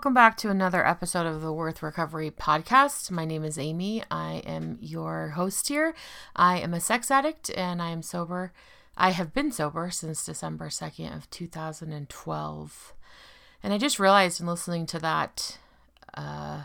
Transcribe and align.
Welcome 0.00 0.14
back 0.14 0.38
to 0.38 0.48
another 0.48 0.86
episode 0.86 1.26
of 1.26 1.42
the 1.42 1.52
Worth 1.52 1.82
Recovery 1.82 2.30
Podcast. 2.30 3.10
My 3.10 3.26
name 3.26 3.44
is 3.44 3.58
Amy. 3.58 4.02
I 4.10 4.36
am 4.46 4.78
your 4.80 5.32
host 5.36 5.68
here. 5.68 5.94
I 6.34 6.58
am 6.58 6.72
a 6.72 6.80
sex 6.80 7.10
addict 7.10 7.50
and 7.54 7.82
I 7.82 7.90
am 7.90 8.00
sober. 8.00 8.54
I 8.96 9.10
have 9.10 9.34
been 9.34 9.52
sober 9.52 9.90
since 9.90 10.24
December 10.24 10.70
2nd 10.70 11.14
of 11.14 11.28
2012. 11.28 12.94
And 13.62 13.74
I 13.74 13.76
just 13.76 13.98
realized 13.98 14.40
in 14.40 14.46
listening 14.46 14.86
to 14.86 14.98
that 15.00 15.58
uh, 16.14 16.62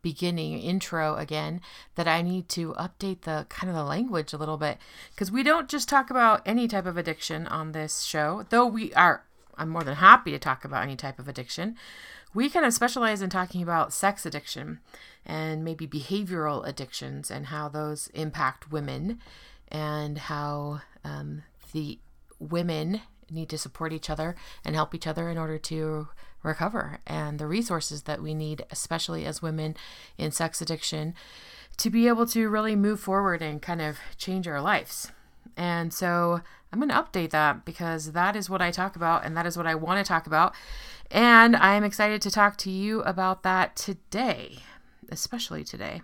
beginning 0.00 0.58
intro 0.58 1.16
again 1.16 1.60
that 1.96 2.08
I 2.08 2.22
need 2.22 2.48
to 2.50 2.72
update 2.72 3.20
the 3.20 3.44
kind 3.50 3.68
of 3.68 3.76
the 3.76 3.84
language 3.84 4.32
a 4.32 4.38
little 4.38 4.56
bit 4.56 4.78
because 5.10 5.30
we 5.30 5.42
don't 5.42 5.68
just 5.68 5.90
talk 5.90 6.08
about 6.08 6.40
any 6.46 6.66
type 6.66 6.86
of 6.86 6.96
addiction 6.96 7.48
on 7.48 7.72
this 7.72 8.00
show, 8.00 8.46
though 8.48 8.66
we 8.66 8.94
are 8.94 9.24
I'm 9.58 9.68
more 9.68 9.84
than 9.84 9.96
happy 9.96 10.30
to 10.30 10.38
talk 10.38 10.64
about 10.64 10.82
any 10.82 10.96
type 10.96 11.18
of 11.18 11.28
addiction. 11.28 11.76
We 12.34 12.48
kind 12.50 12.64
of 12.64 12.74
specialize 12.74 13.22
in 13.22 13.30
talking 13.30 13.62
about 13.62 13.92
sex 13.92 14.24
addiction 14.24 14.80
and 15.24 15.64
maybe 15.64 15.86
behavioral 15.86 16.66
addictions 16.66 17.30
and 17.30 17.46
how 17.46 17.68
those 17.68 18.08
impact 18.08 18.70
women 18.70 19.20
and 19.68 20.18
how 20.18 20.82
um, 21.04 21.42
the 21.72 21.98
women 22.38 23.00
need 23.30 23.48
to 23.50 23.58
support 23.58 23.92
each 23.92 24.08
other 24.08 24.36
and 24.64 24.74
help 24.74 24.94
each 24.94 25.06
other 25.06 25.28
in 25.28 25.36
order 25.36 25.58
to 25.58 26.08
recover 26.42 27.00
and 27.06 27.38
the 27.38 27.46
resources 27.46 28.02
that 28.02 28.22
we 28.22 28.34
need, 28.34 28.64
especially 28.70 29.24
as 29.26 29.42
women 29.42 29.76
in 30.16 30.30
sex 30.30 30.60
addiction, 30.62 31.14
to 31.76 31.90
be 31.90 32.08
able 32.08 32.26
to 32.26 32.48
really 32.48 32.76
move 32.76 33.00
forward 33.00 33.42
and 33.42 33.62
kind 33.62 33.82
of 33.82 33.98
change 34.16 34.46
our 34.46 34.60
lives. 34.60 35.12
And 35.56 35.92
so 35.92 36.40
I'm 36.72 36.80
going 36.80 36.90
to 36.90 36.94
update 36.94 37.30
that 37.30 37.64
because 37.64 38.12
that 38.12 38.36
is 38.36 38.50
what 38.50 38.60
I 38.60 38.70
talk 38.70 38.96
about 38.96 39.24
and 39.24 39.36
that 39.36 39.46
is 39.46 39.56
what 39.56 39.66
I 39.66 39.74
want 39.74 40.04
to 40.04 40.08
talk 40.08 40.26
about. 40.26 40.54
And 41.10 41.56
I'm 41.56 41.84
excited 41.84 42.20
to 42.22 42.30
talk 42.30 42.56
to 42.58 42.70
you 42.70 43.00
about 43.02 43.42
that 43.42 43.76
today, 43.76 44.58
especially 45.10 45.64
today. 45.64 46.02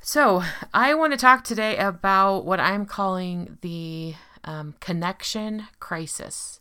So, 0.00 0.42
I 0.74 0.94
want 0.94 1.12
to 1.14 1.18
talk 1.18 1.44
today 1.44 1.78
about 1.78 2.44
what 2.44 2.60
I'm 2.60 2.84
calling 2.84 3.56
the 3.62 4.14
um, 4.44 4.74
connection 4.80 5.68
crisis. 5.80 6.60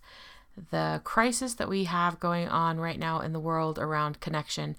The 0.72 1.02
crisis 1.04 1.56
that 1.56 1.68
we 1.68 1.86
have 1.86 2.20
going 2.22 2.48
on 2.48 2.80
right 2.80 3.00
now 3.00 3.20
in 3.20 3.34
the 3.34 3.40
world 3.40 3.80
around 3.80 4.22
connection. 4.22 4.78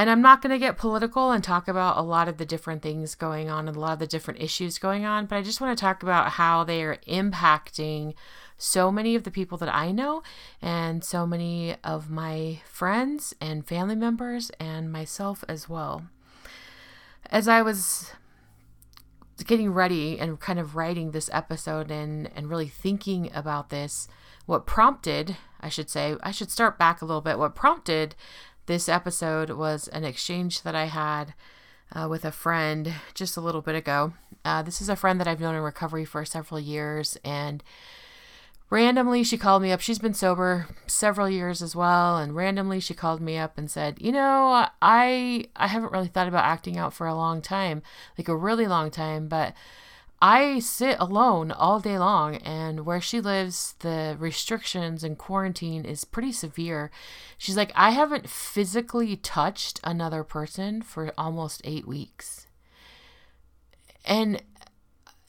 And 0.00 0.08
I'm 0.08 0.22
not 0.22 0.40
going 0.40 0.50
to 0.50 0.58
get 0.58 0.78
political 0.78 1.30
and 1.30 1.44
talk 1.44 1.68
about 1.68 1.98
a 1.98 2.00
lot 2.00 2.26
of 2.26 2.38
the 2.38 2.46
different 2.46 2.80
things 2.80 3.14
going 3.14 3.50
on 3.50 3.68
and 3.68 3.76
a 3.76 3.80
lot 3.80 3.92
of 3.92 3.98
the 3.98 4.06
different 4.06 4.40
issues 4.40 4.78
going 4.78 5.04
on, 5.04 5.26
but 5.26 5.36
I 5.36 5.42
just 5.42 5.60
want 5.60 5.76
to 5.76 5.80
talk 5.80 6.02
about 6.02 6.30
how 6.30 6.64
they 6.64 6.82
are 6.84 6.96
impacting 7.06 8.14
so 8.56 8.90
many 8.90 9.14
of 9.14 9.24
the 9.24 9.30
people 9.30 9.58
that 9.58 9.68
I 9.68 9.92
know 9.92 10.22
and 10.62 11.04
so 11.04 11.26
many 11.26 11.76
of 11.84 12.08
my 12.08 12.62
friends 12.64 13.34
and 13.42 13.68
family 13.68 13.94
members 13.94 14.50
and 14.58 14.90
myself 14.90 15.44
as 15.50 15.68
well. 15.68 16.06
As 17.26 17.46
I 17.46 17.60
was 17.60 18.10
getting 19.44 19.70
ready 19.70 20.18
and 20.18 20.40
kind 20.40 20.58
of 20.58 20.76
writing 20.76 21.10
this 21.10 21.28
episode 21.30 21.90
and, 21.90 22.30
and 22.34 22.48
really 22.48 22.68
thinking 22.68 23.30
about 23.34 23.68
this, 23.68 24.08
what 24.46 24.66
prompted, 24.66 25.36
I 25.60 25.68
should 25.68 25.90
say, 25.90 26.16
I 26.22 26.30
should 26.30 26.50
start 26.50 26.78
back 26.78 27.02
a 27.02 27.04
little 27.04 27.20
bit. 27.20 27.38
What 27.38 27.54
prompted 27.54 28.14
this 28.70 28.88
episode 28.88 29.50
was 29.50 29.88
an 29.88 30.04
exchange 30.04 30.62
that 30.62 30.76
I 30.76 30.84
had 30.84 31.34
uh, 31.92 32.06
with 32.08 32.24
a 32.24 32.30
friend 32.30 32.94
just 33.14 33.36
a 33.36 33.40
little 33.40 33.62
bit 33.62 33.74
ago. 33.74 34.12
Uh, 34.44 34.62
this 34.62 34.80
is 34.80 34.88
a 34.88 34.94
friend 34.94 35.18
that 35.18 35.26
I've 35.26 35.40
known 35.40 35.56
in 35.56 35.62
recovery 35.62 36.04
for 36.04 36.24
several 36.24 36.60
years, 36.60 37.18
and 37.24 37.64
randomly 38.70 39.24
she 39.24 39.36
called 39.36 39.62
me 39.62 39.72
up. 39.72 39.80
She's 39.80 39.98
been 39.98 40.14
sober 40.14 40.68
several 40.86 41.28
years 41.28 41.62
as 41.62 41.74
well, 41.74 42.16
and 42.16 42.36
randomly 42.36 42.78
she 42.78 42.94
called 42.94 43.20
me 43.20 43.36
up 43.36 43.58
and 43.58 43.68
said, 43.68 44.00
"You 44.00 44.12
know, 44.12 44.68
I 44.80 45.46
I 45.56 45.66
haven't 45.66 45.90
really 45.90 46.06
thought 46.06 46.28
about 46.28 46.44
acting 46.44 46.78
out 46.78 46.94
for 46.94 47.08
a 47.08 47.14
long 47.16 47.42
time, 47.42 47.82
like 48.16 48.28
a 48.28 48.36
really 48.36 48.68
long 48.68 48.92
time, 48.92 49.26
but." 49.26 49.52
I 50.22 50.58
sit 50.58 50.96
alone 51.00 51.50
all 51.50 51.80
day 51.80 51.98
long, 51.98 52.36
and 52.36 52.84
where 52.84 53.00
she 53.00 53.20
lives, 53.20 53.74
the 53.78 54.16
restrictions 54.18 55.02
and 55.02 55.16
quarantine 55.16 55.86
is 55.86 56.04
pretty 56.04 56.32
severe. 56.32 56.90
She's 57.38 57.56
like, 57.56 57.72
I 57.74 57.90
haven't 57.90 58.28
physically 58.28 59.16
touched 59.16 59.80
another 59.82 60.22
person 60.22 60.82
for 60.82 61.12
almost 61.16 61.62
eight 61.64 61.88
weeks. 61.88 62.46
And 64.04 64.42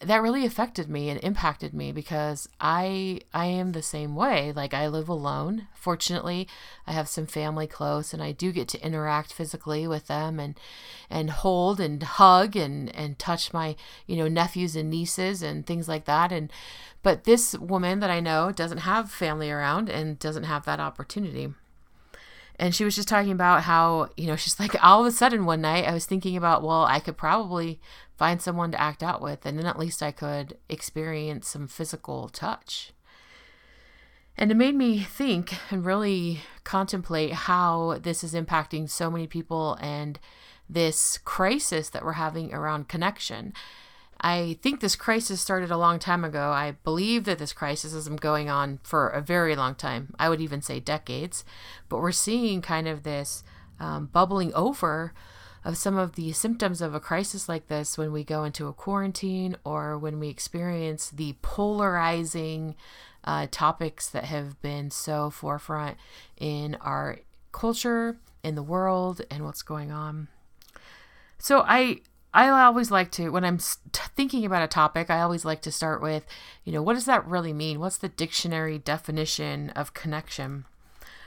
that 0.03 0.21
really 0.21 0.45
affected 0.45 0.89
me 0.89 1.09
and 1.09 1.23
impacted 1.23 1.73
me 1.73 1.91
because 1.91 2.49
I 2.59 3.21
I 3.33 3.45
am 3.45 3.71
the 3.71 3.81
same 3.81 4.15
way. 4.15 4.51
Like 4.51 4.73
I 4.73 4.87
live 4.87 5.07
alone. 5.07 5.67
Fortunately, 5.73 6.47
I 6.87 6.93
have 6.93 7.07
some 7.07 7.27
family 7.27 7.67
close 7.67 8.13
and 8.13 8.21
I 8.21 8.31
do 8.31 8.51
get 8.51 8.67
to 8.69 8.85
interact 8.85 9.33
physically 9.33 9.87
with 9.87 10.07
them 10.07 10.39
and 10.39 10.59
and 11.09 11.29
hold 11.29 11.79
and 11.79 12.01
hug 12.01 12.55
and 12.55 12.93
and 12.95 13.19
touch 13.19 13.53
my, 13.53 13.75
you 14.07 14.17
know, 14.17 14.27
nephews 14.27 14.75
and 14.75 14.89
nieces 14.89 15.43
and 15.43 15.65
things 15.65 15.87
like 15.87 16.05
that 16.05 16.31
and 16.31 16.51
but 17.03 17.23
this 17.23 17.57
woman 17.57 17.99
that 17.99 18.11
I 18.11 18.19
know 18.19 18.51
doesn't 18.51 18.79
have 18.79 19.11
family 19.11 19.51
around 19.51 19.89
and 19.89 20.19
doesn't 20.19 20.43
have 20.43 20.65
that 20.65 20.79
opportunity 20.79 21.53
and 22.59 22.75
she 22.75 22.83
was 22.85 22.95
just 22.95 23.07
talking 23.07 23.31
about 23.31 23.63
how 23.63 24.09
you 24.15 24.27
know 24.27 24.35
she's 24.35 24.59
like 24.59 24.75
all 24.83 25.01
of 25.01 25.07
a 25.07 25.11
sudden 25.11 25.45
one 25.45 25.61
night 25.61 25.87
i 25.87 25.93
was 25.93 26.05
thinking 26.05 26.37
about 26.37 26.61
well 26.61 26.85
i 26.85 26.99
could 26.99 27.17
probably 27.17 27.79
find 28.21 28.39
someone 28.39 28.69
to 28.71 28.79
act 28.79 29.01
out 29.01 29.19
with 29.19 29.47
and 29.47 29.57
then 29.57 29.65
at 29.65 29.79
least 29.79 30.03
i 30.03 30.11
could 30.11 30.55
experience 30.69 31.47
some 31.47 31.67
physical 31.67 32.29
touch 32.29 32.93
and 34.37 34.51
it 34.51 34.53
made 34.53 34.75
me 34.75 34.99
think 34.99 35.55
and 35.71 35.83
really 35.83 36.41
contemplate 36.63 37.33
how 37.33 37.97
this 37.99 38.23
is 38.23 38.35
impacting 38.35 38.87
so 38.87 39.09
many 39.09 39.25
people 39.25 39.75
and 39.81 40.19
this 40.69 41.17
crisis 41.17 41.89
that 41.89 42.05
we're 42.05 42.11
having 42.13 42.53
around 42.53 42.87
connection 42.87 43.53
I 44.23 44.59
think 44.61 44.81
this 44.81 44.95
crisis 44.95 45.41
started 45.41 45.71
a 45.71 45.77
long 45.77 45.97
time 45.97 46.23
ago. 46.23 46.51
I 46.51 46.75
believe 46.83 47.23
that 47.23 47.39
this 47.39 47.53
crisis 47.53 47.93
has 47.93 48.07
been 48.07 48.17
going 48.17 48.51
on 48.51 48.79
for 48.83 49.09
a 49.09 49.19
very 49.19 49.55
long 49.55 49.73
time. 49.73 50.13
I 50.19 50.29
would 50.29 50.39
even 50.39 50.61
say 50.61 50.79
decades. 50.79 51.43
But 51.89 52.01
we're 52.01 52.11
seeing 52.11 52.61
kind 52.61 52.87
of 52.87 53.01
this 53.01 53.43
um, 53.79 54.11
bubbling 54.13 54.53
over 54.53 55.11
of 55.63 55.77
some 55.77 55.97
of 55.97 56.15
the 56.15 56.31
symptoms 56.31 56.81
of 56.81 56.93
a 56.93 56.99
crisis 56.99 57.47
like 57.47 57.67
this 57.67 57.97
when 57.97 58.11
we 58.11 58.23
go 58.23 58.43
into 58.43 58.67
a 58.67 58.73
quarantine 58.73 59.55
or 59.63 59.97
when 59.97 60.19
we 60.19 60.29
experience 60.29 61.09
the 61.09 61.35
polarizing 61.41 62.75
uh, 63.23 63.47
topics 63.51 64.09
that 64.09 64.25
have 64.25 64.59
been 64.61 64.89
so 64.89 65.29
forefront 65.29 65.97
in 66.37 66.75
our 66.81 67.19
culture, 67.51 68.17
in 68.43 68.55
the 68.55 68.63
world, 68.63 69.21
and 69.29 69.45
what's 69.45 69.61
going 69.61 69.91
on. 69.91 70.27
So 71.37 71.63
I 71.67 72.01
I 72.33 72.49
always 72.49 72.91
like 72.91 73.11
to, 73.11 73.29
when 73.29 73.43
I'm 73.43 73.57
thinking 73.57 74.45
about 74.45 74.63
a 74.63 74.67
topic, 74.67 75.09
I 75.09 75.21
always 75.21 75.43
like 75.43 75.61
to 75.63 75.71
start 75.71 76.01
with, 76.01 76.25
you 76.63 76.71
know, 76.71 76.81
what 76.81 76.93
does 76.93 77.05
that 77.05 77.27
really 77.27 77.51
mean? 77.51 77.79
What's 77.79 77.97
the 77.97 78.07
dictionary 78.07 78.77
definition 78.77 79.69
of 79.71 79.93
connection? 79.93 80.63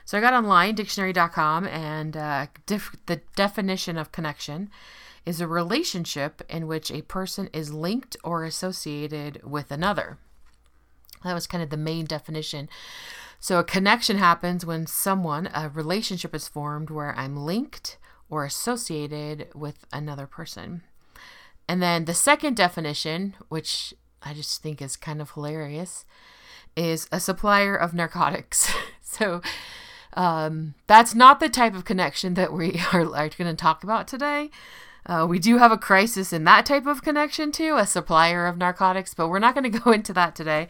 So 0.04 0.18
I 0.18 0.20
got 0.20 0.34
online, 0.34 0.74
dictionary.com, 0.74 1.66
and 1.66 2.16
uh, 2.16 2.46
dif- 2.66 2.96
the 3.06 3.22
definition 3.36 3.96
of 3.96 4.12
connection 4.12 4.70
is 5.24 5.40
a 5.40 5.48
relationship 5.48 6.42
in 6.48 6.66
which 6.66 6.90
a 6.90 7.02
person 7.02 7.48
is 7.52 7.72
linked 7.72 8.16
or 8.22 8.44
associated 8.44 9.40
with 9.42 9.70
another. 9.70 10.18
That 11.24 11.32
was 11.32 11.46
kind 11.46 11.62
of 11.62 11.70
the 11.70 11.78
main 11.78 12.04
definition. 12.04 12.68
So 13.40 13.58
a 13.58 13.64
connection 13.64 14.18
happens 14.18 14.66
when 14.66 14.86
someone, 14.86 15.48
a 15.54 15.70
relationship 15.70 16.34
is 16.34 16.48
formed 16.48 16.90
where 16.90 17.16
I'm 17.18 17.36
linked 17.36 17.96
or 18.28 18.44
associated 18.44 19.48
with 19.54 19.86
another 19.92 20.26
person. 20.26 20.82
And 21.66 21.82
then 21.82 22.04
the 22.04 22.14
second 22.14 22.56
definition, 22.56 23.34
which 23.48 23.94
I 24.22 24.34
just 24.34 24.62
think 24.62 24.82
is 24.82 24.96
kind 24.96 25.22
of 25.22 25.30
hilarious, 25.30 26.04
is 26.76 27.08
a 27.10 27.20
supplier 27.20 27.74
of 27.74 27.94
narcotics. 27.94 28.70
so 29.00 29.40
um, 30.14 30.74
that's 30.86 31.14
not 31.14 31.40
the 31.40 31.48
type 31.48 31.74
of 31.74 31.84
connection 31.84 32.34
that 32.34 32.52
we 32.52 32.80
are, 32.92 33.02
are 33.14 33.28
going 33.28 33.50
to 33.50 33.54
talk 33.54 33.84
about 33.84 34.08
today. 34.08 34.50
Uh, 35.06 35.26
we 35.28 35.38
do 35.38 35.58
have 35.58 35.70
a 35.70 35.76
crisis 35.76 36.32
in 36.32 36.44
that 36.44 36.64
type 36.64 36.86
of 36.86 37.02
connection 37.02 37.52
too, 37.52 37.76
a 37.76 37.86
supplier 37.86 38.46
of 38.46 38.56
narcotics, 38.56 39.12
but 39.12 39.28
we're 39.28 39.38
not 39.38 39.54
going 39.54 39.70
to 39.70 39.78
go 39.78 39.92
into 39.92 40.12
that 40.12 40.34
today. 40.34 40.68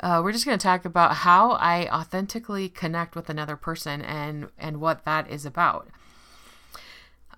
Uh, 0.00 0.20
we're 0.22 0.32
just 0.32 0.46
going 0.46 0.58
to 0.58 0.62
talk 0.62 0.84
about 0.84 1.16
how 1.16 1.52
I 1.52 1.88
authentically 1.88 2.68
connect 2.68 3.14
with 3.14 3.28
another 3.28 3.56
person 3.56 4.00
and 4.00 4.48
and 4.58 4.80
what 4.80 5.04
that 5.04 5.30
is 5.30 5.44
about. 5.44 5.88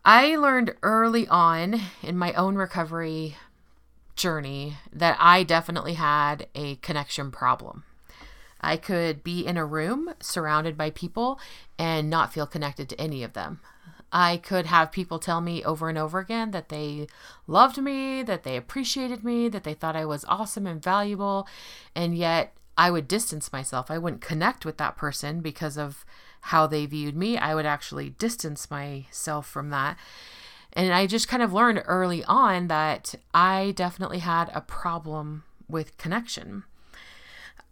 I 0.04 0.36
learned 0.36 0.74
early 0.82 1.28
on 1.28 1.80
in 2.02 2.16
my 2.16 2.32
own 2.34 2.56
recovery 2.56 3.36
journey 4.16 4.76
that 4.92 5.16
I 5.20 5.42
definitely 5.42 5.94
had 5.94 6.46
a 6.54 6.76
connection 6.76 7.30
problem. 7.30 7.84
I 8.62 8.76
could 8.76 9.24
be 9.24 9.44
in 9.46 9.56
a 9.56 9.66
room 9.66 10.14
surrounded 10.20 10.76
by 10.76 10.90
people 10.90 11.40
and 11.78 12.08
not 12.08 12.32
feel 12.32 12.46
connected 12.46 12.88
to 12.90 13.00
any 13.00 13.22
of 13.22 13.32
them. 13.32 13.60
I 14.12 14.36
could 14.36 14.66
have 14.66 14.92
people 14.92 15.18
tell 15.18 15.40
me 15.40 15.64
over 15.64 15.88
and 15.88 15.96
over 15.96 16.18
again 16.18 16.50
that 16.50 16.68
they 16.68 17.06
loved 17.46 17.78
me, 17.78 18.22
that 18.22 18.42
they 18.42 18.56
appreciated 18.56 19.24
me, 19.24 19.48
that 19.48 19.64
they 19.64 19.72
thought 19.72 19.96
I 19.96 20.04
was 20.04 20.26
awesome 20.28 20.66
and 20.66 20.82
valuable, 20.82 21.48
and 21.94 22.14
yet 22.14 22.54
I 22.76 22.90
would 22.90 23.08
distance 23.08 23.52
myself. 23.52 23.90
I 23.90 23.98
wouldn't 23.98 24.20
connect 24.20 24.66
with 24.66 24.76
that 24.76 24.96
person 24.96 25.40
because 25.40 25.78
of 25.78 26.04
how 26.46 26.66
they 26.66 26.84
viewed 26.84 27.16
me. 27.16 27.38
I 27.38 27.54
would 27.54 27.66
actually 27.66 28.10
distance 28.10 28.70
myself 28.70 29.46
from 29.48 29.70
that. 29.70 29.96
And 30.74 30.92
I 30.92 31.06
just 31.06 31.28
kind 31.28 31.42
of 31.42 31.52
learned 31.52 31.82
early 31.86 32.24
on 32.24 32.68
that 32.68 33.14
I 33.32 33.72
definitely 33.76 34.18
had 34.20 34.50
a 34.54 34.60
problem 34.60 35.44
with 35.68 35.96
connection. 35.96 36.64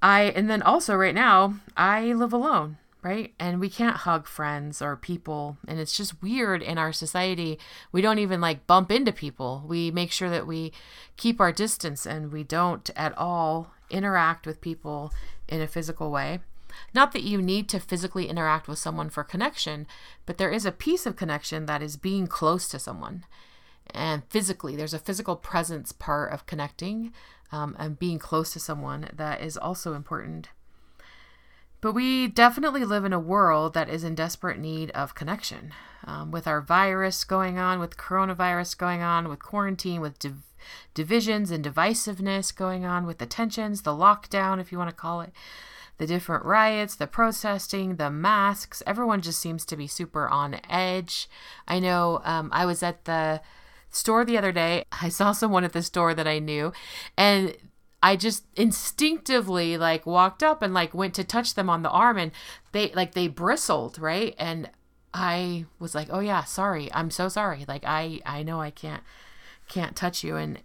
I 0.03 0.23
and 0.37 0.49
then 0.49 0.63
also 0.63 0.97
right 0.97 1.15
now, 1.15 1.55
I 1.77 2.13
live 2.13 2.33
alone 2.33 2.79
right? 3.03 3.33
And 3.39 3.61
we 3.61 3.71
can't 3.71 3.99
hug 3.99 4.27
friends 4.27 4.83
or 4.83 4.97
people. 4.97 5.57
And 5.67 5.79
it's 5.79 5.97
just 5.97 6.23
weird 6.23 6.63
in 6.63 6.79
our 6.79 6.93
society. 6.93 7.59
We 7.93 8.03
don't 8.03 8.19
even 8.19 8.41
like 8.41 8.67
bump 8.67 8.91
into 8.91 9.13
people. 9.13 9.65
We 9.67 9.91
make 9.91 10.13
sure 10.13 10.31
that 10.31 10.47
we 10.47 10.73
keep 11.17 11.41
our 11.41 11.53
distance 11.53 12.07
and 12.07 12.33
we 12.33 12.45
don't 12.45 12.91
at 12.97 13.17
all 13.17 13.73
interact 13.89 14.47
with 14.47 14.61
people 14.61 15.13
in 15.49 15.61
a 15.61 15.67
physical 15.67 16.11
way. 16.11 16.41
Not 16.95 17.13
that 17.13 17.23
you 17.23 17.43
need 17.43 17.69
to 17.71 17.81
physically 17.81 18.29
interact 18.29 18.69
with 18.69 18.79
someone 18.79 19.11
for 19.11 19.25
connection, 19.25 19.87
but 20.25 20.39
there 20.39 20.51
is 20.51 20.65
a 20.65 20.73
piece 20.73 21.07
of 21.07 21.17
connection 21.17 21.67
that 21.67 21.83
is 21.83 21.97
being 21.97 22.27
close 22.27 22.69
to 22.69 22.79
someone. 22.79 23.25
And 23.95 24.23
physically, 24.29 24.77
there's 24.77 24.95
a 24.95 24.99
physical 24.99 25.37
presence 25.37 25.93
part 25.93 26.33
of 26.33 26.47
connecting 26.47 27.13
um, 27.53 27.77
and 27.79 27.99
being 27.99 28.19
close 28.19 28.53
to 28.53 28.61
someone 28.61 29.09
that 29.13 29.41
is 29.41 29.57
also 29.57 29.95
important. 29.95 30.49
But 31.81 31.93
we 31.93 32.29
definitely 32.29 32.85
live 32.85 33.05
in 33.05 33.13
a 33.13 33.19
world 33.19 33.73
that 33.75 33.89
is 33.89 34.05
in 34.05 34.15
desperate 34.15 34.59
need 34.59 34.91
of 34.91 35.15
connection. 35.15 35.73
Um, 36.05 36.31
with 36.31 36.47
our 36.47 36.61
virus 36.61 37.25
going 37.25 37.59
on, 37.59 37.79
with 37.79 37.97
coronavirus 37.97 38.77
going 38.77 39.03
on, 39.03 39.29
with 39.29 39.43
quarantine, 39.43 40.01
with 40.01 40.19
div- 40.19 40.43
divisions 40.95 41.51
and 41.51 41.65
divisiveness 41.65 42.55
going 42.55 42.85
on, 42.85 43.07
with 43.07 43.19
the 43.19 43.27
tensions, 43.27 43.83
the 43.83 43.93
lockdown, 43.93 44.61
if 44.61 44.73
you 44.73 44.79
want 44.79 44.89
to 44.91 44.97
call 44.97 45.21
it, 45.21 45.33
the 45.99 46.07
different 46.07 46.47
riots, 46.47 46.97
the 46.97 47.07
protesting, 47.07 47.97
the 47.97 48.11
masks, 48.11 48.83
everyone 48.87 49.21
just 49.21 49.39
seems 49.39 49.67
to 49.67 49.77
be 49.77 49.87
super 49.87 50.27
on 50.29 50.59
edge. 50.69 51.29
I 51.69 51.79
know 51.79 52.23
um, 52.25 52.49
I 52.53 52.65
was 52.65 52.83
at 52.83 53.05
the 53.05 53.43
store 53.91 54.25
the 54.25 54.39
other 54.39 54.53
day. 54.53 54.85
I 54.93 55.09
saw 55.09 55.33
someone 55.33 55.65
at 55.65 55.73
the 55.73 55.83
store 55.83 56.15
that 56.15 56.27
I 56.27 56.39
knew, 56.39 56.73
and 57.17 57.57
I 58.03 58.17
just 58.17 58.45
instinctively 58.57 59.77
like 59.77 60.07
walked 60.07 60.43
up 60.43 60.63
and 60.63 60.73
like 60.73 60.95
went 60.95 61.15
to 61.15 61.25
touch 61.25 61.55
them 61.55 61.69
on 61.69 61.83
the 61.83 61.91
arm 61.91 62.17
and 62.19 62.33
they 62.73 62.93
like 62.93 63.15
they 63.15 63.29
bristled, 63.29 63.99
right? 63.99 64.35
And 64.39 64.71
I 65.13 65.67
was 65.79 65.95
like, 65.95 66.09
"Oh 66.11 66.21
yeah, 66.21 66.45
sorry. 66.45 66.93
I'm 66.95 67.11
so 67.11 67.29
sorry. 67.29 67.65
Like 67.69 67.85
I 67.85 68.21
I 68.25 68.43
know 68.43 68.61
I 68.61 68.71
can't 68.71 69.03
can't 69.69 69.97
touch 69.97 70.25
you 70.25 70.37
and 70.37 70.61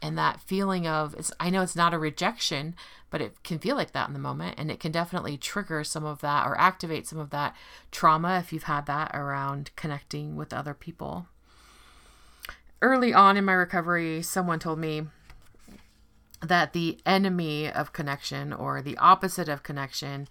and 0.00 0.16
that 0.16 0.40
feeling 0.40 0.86
of 0.86 1.14
it's 1.18 1.32
I 1.40 1.50
know 1.50 1.62
it's 1.62 1.76
not 1.76 1.94
a 1.94 1.98
rejection, 1.98 2.74
but 3.10 3.20
it 3.20 3.42
can 3.42 3.58
feel 3.58 3.76
like 3.76 3.92
that 3.92 4.08
in 4.08 4.14
the 4.14 4.18
moment 4.20 4.54
and 4.58 4.70
it 4.70 4.80
can 4.80 4.92
definitely 4.92 5.36
trigger 5.36 5.84
some 5.84 6.04
of 6.04 6.20
that 6.20 6.46
or 6.46 6.58
activate 6.58 7.06
some 7.06 7.18
of 7.18 7.30
that 7.30 7.54
trauma 7.90 8.38
if 8.38 8.52
you've 8.52 8.64
had 8.64 8.86
that 8.86 9.10
around 9.14 9.72
connecting 9.76 10.36
with 10.36 10.52
other 10.52 10.74
people. 10.74 11.26
Early 12.80 13.12
on 13.12 13.36
in 13.36 13.44
my 13.44 13.52
recovery, 13.52 14.22
someone 14.22 14.60
told 14.60 14.78
me 14.78 15.02
that 16.40 16.72
the 16.72 16.98
enemy 17.04 17.70
of 17.70 17.92
connection 17.92 18.52
or 18.52 18.80
the 18.80 18.96
opposite 18.98 19.48
of 19.48 19.64
connection 19.64 20.28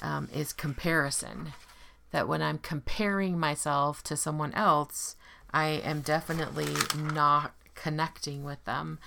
um, 0.00 0.28
is 0.32 0.52
comparison. 0.52 1.52
That 2.12 2.28
when 2.28 2.42
I'm 2.42 2.58
comparing 2.58 3.38
myself 3.38 4.02
to 4.04 4.16
someone 4.16 4.52
else, 4.54 5.16
I 5.52 5.66
am 5.66 6.00
definitely 6.00 6.74
not 6.94 7.54
connecting 7.74 8.44
with 8.44 8.64
them. 8.64 8.98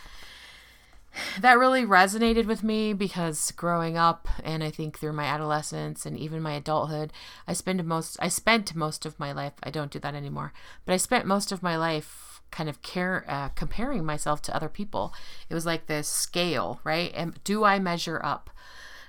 That 1.40 1.60
really 1.60 1.86
resonated 1.86 2.48
with 2.48 2.64
me 2.64 2.92
because 2.92 3.52
growing 3.52 3.98
up 3.98 4.28
and 4.44 4.64
I 4.64 4.72
think 4.72 4.98
through 4.98 5.14
my 5.14 5.26
adolescence 5.26 6.06
and 6.06 6.18
even 6.18 6.42
my 6.42 6.54
adulthood, 6.54 7.14
I 7.48 7.54
spent 7.54 7.86
most 7.86 8.18
I 8.20 8.30
spent 8.30 8.76
most 8.76 9.06
of 9.06 9.20
my 9.20 9.32
life, 9.32 9.54
I 9.62 9.70
don't 9.70 9.92
do 9.92 10.00
that 10.00 10.16
anymore, 10.16 10.54
but 10.86 10.94
I 10.94 10.98
spent 10.98 11.28
most 11.28 11.52
of 11.52 11.62
my 11.62 11.78
life 11.78 12.33
kind 12.54 12.70
of 12.70 12.82
care 12.82 13.26
uh, 13.28 13.50
comparing 13.50 14.06
myself 14.06 14.42
to 14.44 14.56
other 14.56 14.70
people. 14.70 15.14
It 15.50 15.54
was 15.54 15.66
like 15.66 15.88
this 15.88 16.08
scale, 16.08 16.80
right? 16.84 17.12
And 17.14 17.44
do 17.44 17.66
I 17.66 17.80
measure 17.80 18.22
up? 18.24 18.50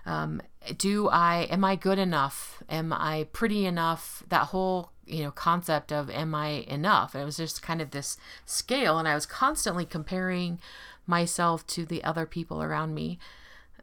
Um, 0.06 0.42
do 0.76 1.08
I 1.08 1.46
am 1.50 1.64
I 1.64 1.76
good 1.76 1.98
enough? 1.98 2.62
Am 2.68 2.92
I 2.92 3.28
pretty 3.32 3.64
enough? 3.66 4.24
That 4.28 4.46
whole 4.46 4.90
you 5.06 5.22
know 5.22 5.30
concept 5.30 5.92
of 5.92 6.10
am 6.10 6.34
I 6.34 6.64
enough? 6.66 7.14
It 7.14 7.24
was 7.24 7.36
just 7.36 7.62
kind 7.62 7.80
of 7.80 7.90
this 7.90 8.16
scale, 8.44 8.98
and 8.98 9.06
I 9.06 9.14
was 9.14 9.26
constantly 9.26 9.84
comparing 9.84 10.58
myself 11.06 11.66
to 11.68 11.84
the 11.84 12.02
other 12.02 12.26
people 12.26 12.62
around 12.62 12.94
me. 12.94 13.18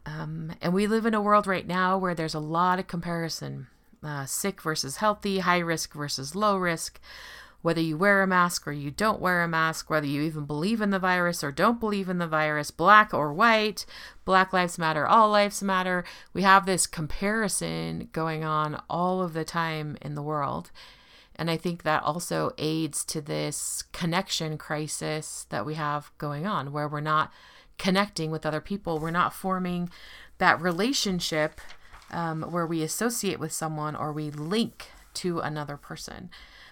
Um, 0.06 0.54
and 0.62 0.74
we 0.74 0.88
live 0.88 1.06
in 1.06 1.14
a 1.14 1.22
world 1.22 1.46
right 1.46 1.68
now 1.68 1.98
where 1.98 2.16
there's 2.16 2.34
a 2.34 2.40
lot 2.40 2.80
of 2.80 2.88
comparison 2.88 3.68
uh, 4.04 4.26
sick 4.26 4.62
versus 4.62 4.98
healthy, 4.98 5.40
high 5.40 5.60
risk 5.60 5.94
versus 5.94 6.36
low 6.36 6.58
risk 6.58 7.00
whether 7.62 7.82
you 7.82 7.98
wear 7.98 8.24
a 8.24 8.28
mask 8.28 8.68
or 8.68 8.72
you 8.72 8.92
don't 8.92 9.22
wear 9.22 9.44
a 9.44 9.48
mask, 9.48 9.90
whether 9.90 10.08
you 10.08 10.22
even 10.22 10.46
believe 10.46 10.82
in 10.82 10.90
the 10.90 11.00
virus 11.00 11.44
or 11.44 11.52
don't 11.52 11.80
believe 11.80 12.10
in 12.10 12.18
the 12.18 12.28
virus, 12.28 12.72
black 12.72 13.14
or 13.14 13.34
white, 13.34 13.86
Black 14.26 14.54
Lives 14.54 14.78
Matter, 14.78 15.08
all 15.08 15.30
lives 15.30 15.64
matter. 15.64 16.04
We 16.34 16.44
have 16.44 16.66
this 16.66 16.88
comparison 16.88 18.10
going 18.12 18.44
on 18.44 18.82
all 18.90 19.22
of 19.22 19.34
the 19.34 19.44
time 19.44 19.98
in 20.02 20.16
the 20.16 20.22
world. 20.22 20.72
And 21.36 21.50
I 21.50 21.58
think 21.58 21.84
that 21.84 22.04
also 22.04 22.52
aids 22.58 23.04
to 23.06 23.22
this 23.22 23.84
connection 23.94 24.58
crisis 24.58 25.48
that 25.50 25.66
we 25.66 25.74
have 25.76 26.12
going 26.18 26.46
on, 26.46 26.72
where 26.72 26.88
we're 26.88 27.02
not 27.02 27.32
connecting 27.78 28.30
with 28.30 28.46
other 28.46 28.62
people. 28.62 29.00
We're 29.00 29.12
not 29.12 29.34
forming 29.34 29.90
that 30.38 30.62
relationship 30.62 31.60
um, 32.12 32.44
where 32.44 32.68
we 32.68 32.84
associate 32.84 33.40
with 33.40 33.52
someone 33.52 33.96
or 33.96 34.12
we 34.12 34.30
link 34.30 34.90
to 35.16 35.40
another 35.40 35.78
person. 35.78 36.30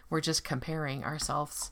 We're 0.10 0.22
just 0.22 0.44
comparing 0.44 1.04
ourselves. 1.04 1.72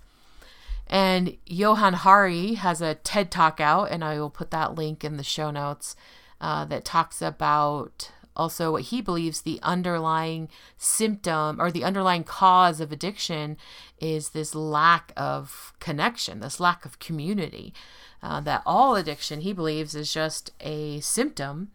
And 0.88 1.38
Johann 1.46 1.94
Hari 1.94 2.54
has 2.56 2.82
a 2.82 2.96
TED 2.96 3.30
talk 3.30 3.60
out, 3.60 3.92
and 3.92 4.04
I 4.04 4.20
will 4.20 4.30
put 4.30 4.52
that 4.52 4.76
link 4.76 5.04
in 5.04 5.18
the 5.18 5.24
show 5.24 5.52
notes 5.52 5.96
uh, 6.40 6.66
that 6.66 6.86
talks 6.86 7.22
about 7.22 8.12
also 8.38 8.72
what 8.72 8.84
he 8.84 9.02
believes 9.02 9.42
the 9.42 9.60
underlying 9.64 10.48
symptom 10.78 11.60
or 11.60 11.72
the 11.72 11.84
underlying 11.84 12.24
cause 12.24 12.80
of 12.80 12.92
addiction 12.92 13.58
is 14.00 14.30
this 14.30 14.54
lack 14.54 15.12
of 15.18 15.74
connection, 15.80 16.40
this 16.40 16.60
lack 16.60 16.86
of 16.86 17.00
community. 17.00 17.74
Uh, 18.22 18.40
that 18.42 18.64
all 18.66 18.96
addiction, 18.96 19.42
he 19.42 19.54
believes, 19.54 19.94
is 19.94 20.12
just 20.12 20.52
a 20.62 21.00
symptom 21.02 21.70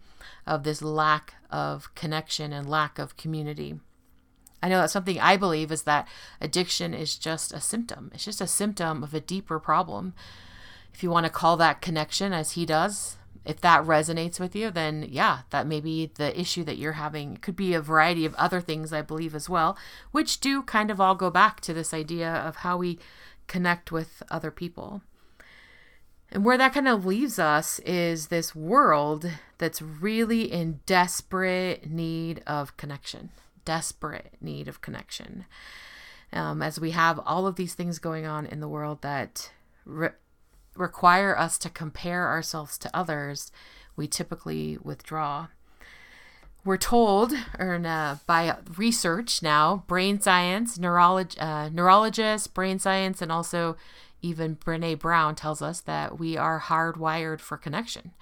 of 0.46 0.64
this 0.64 0.82
lack 0.82 1.34
of 1.50 1.94
connection 1.94 2.52
and 2.52 2.68
lack 2.68 2.98
of 2.98 3.16
community. 3.16 3.78
I 4.62 4.68
know 4.68 4.78
that's 4.78 4.92
something 4.92 5.18
I 5.18 5.36
believe 5.36 5.72
is 5.72 5.82
that 5.82 6.06
addiction 6.40 6.94
is 6.94 7.18
just 7.18 7.52
a 7.52 7.60
symptom. 7.60 8.10
It's 8.14 8.24
just 8.24 8.40
a 8.40 8.46
symptom 8.46 9.02
of 9.02 9.12
a 9.12 9.20
deeper 9.20 9.58
problem. 9.58 10.14
If 10.94 11.02
you 11.02 11.10
want 11.10 11.26
to 11.26 11.32
call 11.32 11.56
that 11.56 11.80
connection 11.80 12.32
as 12.32 12.52
he 12.52 12.64
does, 12.64 13.16
if 13.44 13.60
that 13.60 13.84
resonates 13.84 14.38
with 14.38 14.54
you, 14.54 14.70
then 14.70 15.04
yeah, 15.08 15.40
that 15.50 15.66
may 15.66 15.80
be 15.80 16.12
the 16.14 16.38
issue 16.38 16.62
that 16.64 16.78
you're 16.78 16.92
having. 16.92 17.34
It 17.34 17.42
could 17.42 17.56
be 17.56 17.74
a 17.74 17.80
variety 17.80 18.24
of 18.24 18.36
other 18.36 18.60
things, 18.60 18.92
I 18.92 19.02
believe, 19.02 19.34
as 19.34 19.48
well, 19.48 19.76
which 20.12 20.38
do 20.38 20.62
kind 20.62 20.92
of 20.92 21.00
all 21.00 21.16
go 21.16 21.28
back 21.28 21.60
to 21.62 21.74
this 21.74 21.92
idea 21.92 22.32
of 22.32 22.56
how 22.56 22.76
we 22.76 23.00
connect 23.48 23.90
with 23.90 24.22
other 24.30 24.52
people. 24.52 25.02
And 26.30 26.44
where 26.44 26.56
that 26.56 26.72
kind 26.72 26.86
of 26.86 27.04
leaves 27.04 27.38
us 27.38 27.80
is 27.80 28.28
this 28.28 28.54
world 28.54 29.28
that's 29.58 29.82
really 29.82 30.50
in 30.50 30.80
desperate 30.86 31.90
need 31.90 32.42
of 32.46 32.76
connection 32.76 33.30
desperate 33.64 34.34
need 34.40 34.68
of 34.68 34.80
connection. 34.80 35.44
Um, 36.32 36.62
as 36.62 36.80
we 36.80 36.92
have 36.92 37.20
all 37.24 37.46
of 37.46 37.56
these 37.56 37.74
things 37.74 37.98
going 37.98 38.26
on 38.26 38.46
in 38.46 38.60
the 38.60 38.68
world 38.68 39.02
that 39.02 39.50
re- 39.84 40.10
require 40.76 41.38
us 41.38 41.58
to 41.58 41.68
compare 41.68 42.28
ourselves 42.28 42.78
to 42.78 42.96
others, 42.96 43.52
we 43.96 44.06
typically 44.06 44.78
withdraw. 44.82 45.48
We're 46.64 46.78
told, 46.78 47.32
or 47.58 47.80
uh, 47.84 48.16
by 48.26 48.56
research 48.76 49.42
now, 49.42 49.84
brain 49.88 50.20
science, 50.20 50.78
neurolog- 50.78 51.40
uh, 51.40 51.68
neurologists, 51.70 52.46
brain 52.46 52.78
science, 52.78 53.20
and 53.20 53.32
also 53.32 53.76
even 54.22 54.56
Brene 54.56 54.98
Brown 54.98 55.34
tells 55.34 55.60
us 55.60 55.80
that 55.80 56.18
we 56.18 56.36
are 56.36 56.60
hardwired 56.60 57.40
for 57.40 57.56
connection 57.56 58.12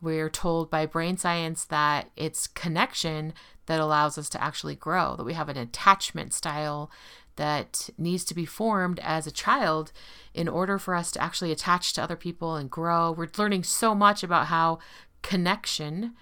We're 0.00 0.28
told 0.28 0.70
by 0.70 0.86
brain 0.86 1.16
science 1.16 1.64
that 1.64 2.10
it's 2.14 2.46
connection 2.46 3.32
that 3.68 3.80
allows 3.80 4.16
us 4.16 4.28
to 4.30 4.42
actually 4.42 4.74
grow, 4.74 5.14
that 5.16 5.24
we 5.24 5.34
have 5.34 5.48
an 5.48 5.56
attachment 5.58 6.32
style 6.32 6.90
that 7.36 7.90
needs 7.96 8.24
to 8.24 8.34
be 8.34 8.46
formed 8.46 8.98
as 9.00 9.26
a 9.26 9.30
child 9.30 9.92
in 10.34 10.48
order 10.48 10.78
for 10.78 10.94
us 10.94 11.12
to 11.12 11.22
actually 11.22 11.52
attach 11.52 11.92
to 11.92 12.02
other 12.02 12.16
people 12.16 12.56
and 12.56 12.70
grow. 12.70 13.12
We're 13.12 13.28
learning 13.36 13.64
so 13.64 13.94
much 13.94 14.22
about 14.22 14.46
how 14.46 14.78
connection 15.22 16.14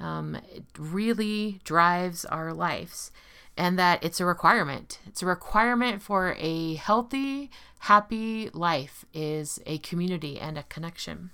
um, 0.00 0.38
really 0.78 1.60
drives 1.62 2.24
our 2.24 2.52
lives 2.54 3.12
and 3.56 3.78
that 3.78 4.02
it's 4.02 4.18
a 4.18 4.24
requirement. 4.24 4.98
It's 5.06 5.22
a 5.22 5.26
requirement 5.26 6.02
for 6.02 6.34
a 6.38 6.74
healthy, 6.74 7.50
happy 7.80 8.48
life 8.54 9.04
is 9.12 9.60
a 9.66 9.76
community 9.78 10.40
and 10.40 10.56
a 10.56 10.64
connection. 10.64 11.30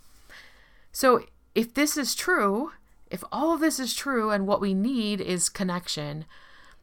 So 0.92 1.24
if 1.54 1.72
this 1.74 1.96
is 1.96 2.14
true, 2.16 2.72
if 3.10 3.24
all 3.32 3.52
of 3.52 3.60
this 3.60 3.80
is 3.80 3.94
true 3.94 4.30
and 4.30 4.46
what 4.46 4.60
we 4.60 4.72
need 4.72 5.20
is 5.20 5.48
connection, 5.48 6.24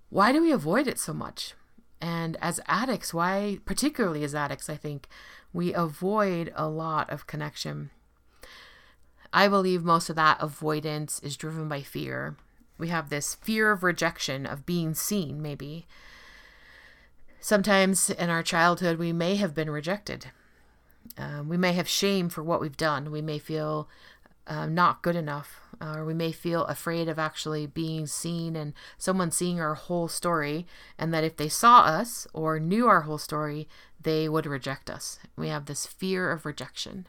why 0.10 0.32
do 0.32 0.42
we 0.42 0.52
avoid 0.52 0.88
it 0.88 1.00
so 1.00 1.14
much? 1.14 1.54
And 2.00 2.38
as 2.42 2.60
addicts, 2.68 3.14
why, 3.14 3.60
particularly 3.66 4.24
as 4.24 4.36
addicts, 4.36 4.70
I 4.70 4.76
think, 4.76 5.08
we 5.54 5.74
avoid 5.74 6.54
a 6.56 6.68
lot 6.68 7.10
of 7.10 7.28
connection. 7.28 7.90
I 9.34 9.48
believe 9.48 9.84
most 9.84 10.10
of 10.10 10.16
that 10.18 10.38
avoidance 10.40 11.20
is 11.22 11.38
driven 11.38 11.68
by 11.68 11.82
fear. 11.82 12.38
We 12.78 12.90
have 12.90 13.10
this 13.10 13.36
fear 13.36 13.72
of 13.72 13.84
rejection, 13.84 14.46
of 14.46 14.66
being 14.66 14.94
seen, 14.94 15.42
maybe. 15.42 15.88
Sometimes 17.40 18.10
in 18.10 18.30
our 18.30 18.44
childhood, 18.44 19.00
we 19.00 19.12
may 19.14 19.36
have 19.36 19.56
been 19.56 19.70
rejected. 19.70 20.28
Um, 21.18 21.50
we 21.50 21.58
may 21.58 21.74
have 21.74 21.88
shame 21.88 22.30
for 22.30 22.44
what 22.44 22.62
we've 22.62 22.78
done. 22.78 23.12
We 23.12 23.22
may 23.22 23.40
feel 23.40 23.90
uh, 24.46 24.66
not 24.66 25.02
good 25.02 25.16
enough, 25.16 25.62
or 25.82 26.06
we 26.06 26.14
may 26.14 26.32
feel 26.32 26.66
afraid 26.66 27.08
of 27.08 27.20
actually 27.20 27.68
being 27.68 28.08
seen 28.08 28.56
and 28.56 28.74
someone 28.98 29.32
seeing 29.32 29.60
our 29.60 29.76
whole 29.76 30.08
story, 30.08 30.66
and 30.98 31.14
that 31.14 31.24
if 31.24 31.38
they 31.38 31.50
saw 31.50 31.82
us 31.82 32.28
or 32.34 32.60
knew 32.60 32.88
our 32.88 33.02
whole 33.02 33.18
story, 33.18 33.68
they 34.02 34.30
would 34.30 34.46
reject 34.46 34.90
us. 34.90 35.20
We 35.36 35.50
have 35.50 35.66
this 35.66 35.86
fear 35.86 36.32
of 36.32 36.46
rejection. 36.46 37.08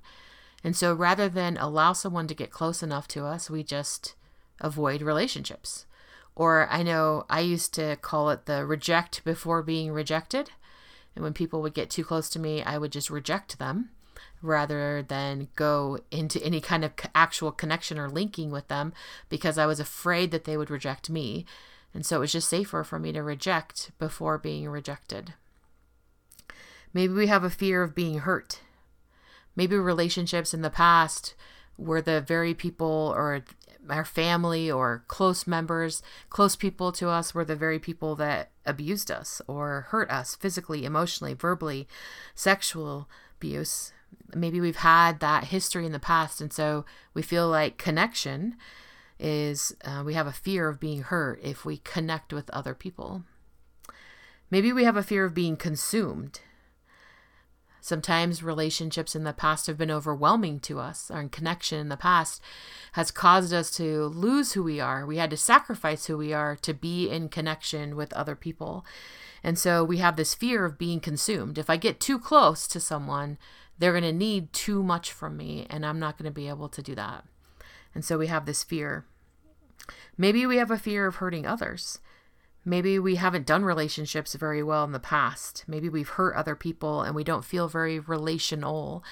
And 0.64 0.76
so 0.76 0.92
rather 0.92 1.28
than 1.28 1.56
allow 1.56 1.92
someone 1.92 2.26
to 2.26 2.34
get 2.34 2.50
close 2.50 2.82
enough 2.82 3.06
to 3.08 3.24
us, 3.24 3.48
we 3.48 3.62
just 3.62 4.14
avoid 4.60 5.02
relationships. 5.02 5.86
Or 6.34 6.68
I 6.70 6.82
know 6.82 7.24
I 7.28 7.40
used 7.40 7.74
to 7.74 7.96
call 7.96 8.30
it 8.30 8.46
the 8.46 8.64
reject 8.64 9.24
before 9.24 9.62
being 9.62 9.92
rejected. 9.92 10.50
And 11.14 11.24
when 11.24 11.32
people 11.32 11.62
would 11.62 11.74
get 11.74 11.90
too 11.90 12.04
close 12.04 12.28
to 12.30 12.38
me, 12.38 12.62
I 12.62 12.78
would 12.78 12.92
just 12.92 13.10
reject 13.10 13.58
them 13.58 13.90
rather 14.42 15.02
than 15.02 15.48
go 15.56 15.98
into 16.10 16.42
any 16.44 16.60
kind 16.60 16.84
of 16.84 16.92
actual 17.14 17.52
connection 17.52 17.98
or 17.98 18.08
linking 18.08 18.50
with 18.50 18.68
them 18.68 18.92
because 19.28 19.58
I 19.58 19.66
was 19.66 19.80
afraid 19.80 20.30
that 20.30 20.44
they 20.44 20.56
would 20.56 20.70
reject 20.70 21.10
me. 21.10 21.44
And 21.94 22.04
so 22.04 22.16
it 22.16 22.20
was 22.20 22.32
just 22.32 22.48
safer 22.48 22.84
for 22.84 22.98
me 22.98 23.12
to 23.12 23.22
reject 23.22 23.90
before 23.98 24.38
being 24.38 24.68
rejected. 24.68 25.34
Maybe 26.92 27.12
we 27.12 27.26
have 27.26 27.44
a 27.44 27.50
fear 27.50 27.82
of 27.82 27.94
being 27.94 28.20
hurt. 28.20 28.60
Maybe 29.56 29.76
relationships 29.76 30.54
in 30.54 30.62
the 30.62 30.70
past 30.70 31.34
were 31.76 32.02
the 32.02 32.20
very 32.20 32.54
people 32.54 33.12
or 33.14 33.44
our 33.88 34.04
family 34.04 34.70
or 34.70 35.04
close 35.08 35.46
members, 35.46 36.02
close 36.30 36.56
people 36.56 36.92
to 36.92 37.08
us 37.08 37.34
were 37.34 37.44
the 37.44 37.56
very 37.56 37.78
people 37.78 38.14
that 38.16 38.50
abused 38.66 39.10
us 39.10 39.40
or 39.46 39.86
hurt 39.88 40.10
us 40.10 40.34
physically, 40.34 40.84
emotionally, 40.84 41.34
verbally, 41.34 41.88
sexual 42.34 43.08
abuse 43.38 43.92
maybe 44.34 44.60
we've 44.60 44.76
had 44.76 45.20
that 45.20 45.44
history 45.44 45.86
in 45.86 45.92
the 45.92 45.98
past 45.98 46.40
and 46.40 46.52
so 46.52 46.84
we 47.14 47.22
feel 47.22 47.48
like 47.48 47.78
connection 47.78 48.56
is 49.18 49.74
uh, 49.84 50.02
we 50.04 50.14
have 50.14 50.26
a 50.26 50.32
fear 50.32 50.68
of 50.68 50.80
being 50.80 51.02
hurt 51.02 51.40
if 51.42 51.64
we 51.64 51.78
connect 51.78 52.32
with 52.32 52.48
other 52.50 52.74
people. 52.74 53.24
Maybe 54.50 54.72
we 54.72 54.84
have 54.84 54.96
a 54.96 55.02
fear 55.02 55.24
of 55.24 55.34
being 55.34 55.56
consumed. 55.56 56.40
Sometimes 57.80 58.42
relationships 58.42 59.14
in 59.14 59.24
the 59.24 59.32
past 59.32 59.66
have 59.66 59.78
been 59.78 59.90
overwhelming 59.90 60.60
to 60.60 60.78
us 60.78 61.10
our 61.10 61.26
connection 61.28 61.78
in 61.78 61.88
the 61.88 61.96
past 61.96 62.42
has 62.92 63.10
caused 63.10 63.52
us 63.52 63.70
to 63.76 64.06
lose 64.06 64.52
who 64.52 64.62
we 64.62 64.80
are. 64.80 65.06
We 65.06 65.16
had 65.16 65.30
to 65.30 65.36
sacrifice 65.36 66.06
who 66.06 66.18
we 66.18 66.32
are 66.32 66.56
to 66.56 66.74
be 66.74 67.08
in 67.08 67.28
connection 67.28 67.96
with 67.96 68.12
other 68.12 68.34
people. 68.34 68.84
And 69.42 69.58
so 69.58 69.84
we 69.84 69.98
have 69.98 70.16
this 70.16 70.34
fear 70.34 70.64
of 70.64 70.78
being 70.78 71.00
consumed. 71.00 71.58
If 71.58 71.70
i 71.70 71.76
get 71.76 72.00
too 72.00 72.18
close 72.18 72.66
to 72.68 72.80
someone 72.80 73.38
they're 73.78 73.92
going 73.92 74.02
to 74.04 74.12
need 74.12 74.52
too 74.52 74.82
much 74.82 75.12
from 75.12 75.36
me 75.36 75.66
and 75.70 75.84
I'm 75.84 75.98
not 75.98 76.18
going 76.18 76.30
to 76.30 76.34
be 76.34 76.48
able 76.48 76.68
to 76.68 76.82
do 76.82 76.94
that. 76.94 77.24
And 77.94 78.04
so 78.04 78.18
we 78.18 78.26
have 78.26 78.46
this 78.46 78.62
fear. 78.62 79.06
Maybe 80.16 80.46
we 80.46 80.56
have 80.56 80.70
a 80.70 80.78
fear 80.78 81.06
of 81.06 81.16
hurting 81.16 81.46
others. 81.46 82.00
Maybe 82.64 82.98
we 82.98 83.16
haven't 83.16 83.46
done 83.46 83.64
relationships 83.64 84.34
very 84.34 84.62
well 84.62 84.84
in 84.84 84.92
the 84.92 84.98
past. 84.98 85.64
Maybe 85.66 85.88
we've 85.88 86.08
hurt 86.08 86.36
other 86.36 86.54
people 86.54 87.02
and 87.02 87.14
we 87.14 87.24
don't 87.24 87.44
feel 87.44 87.68
very 87.68 87.98
relational. 87.98 89.02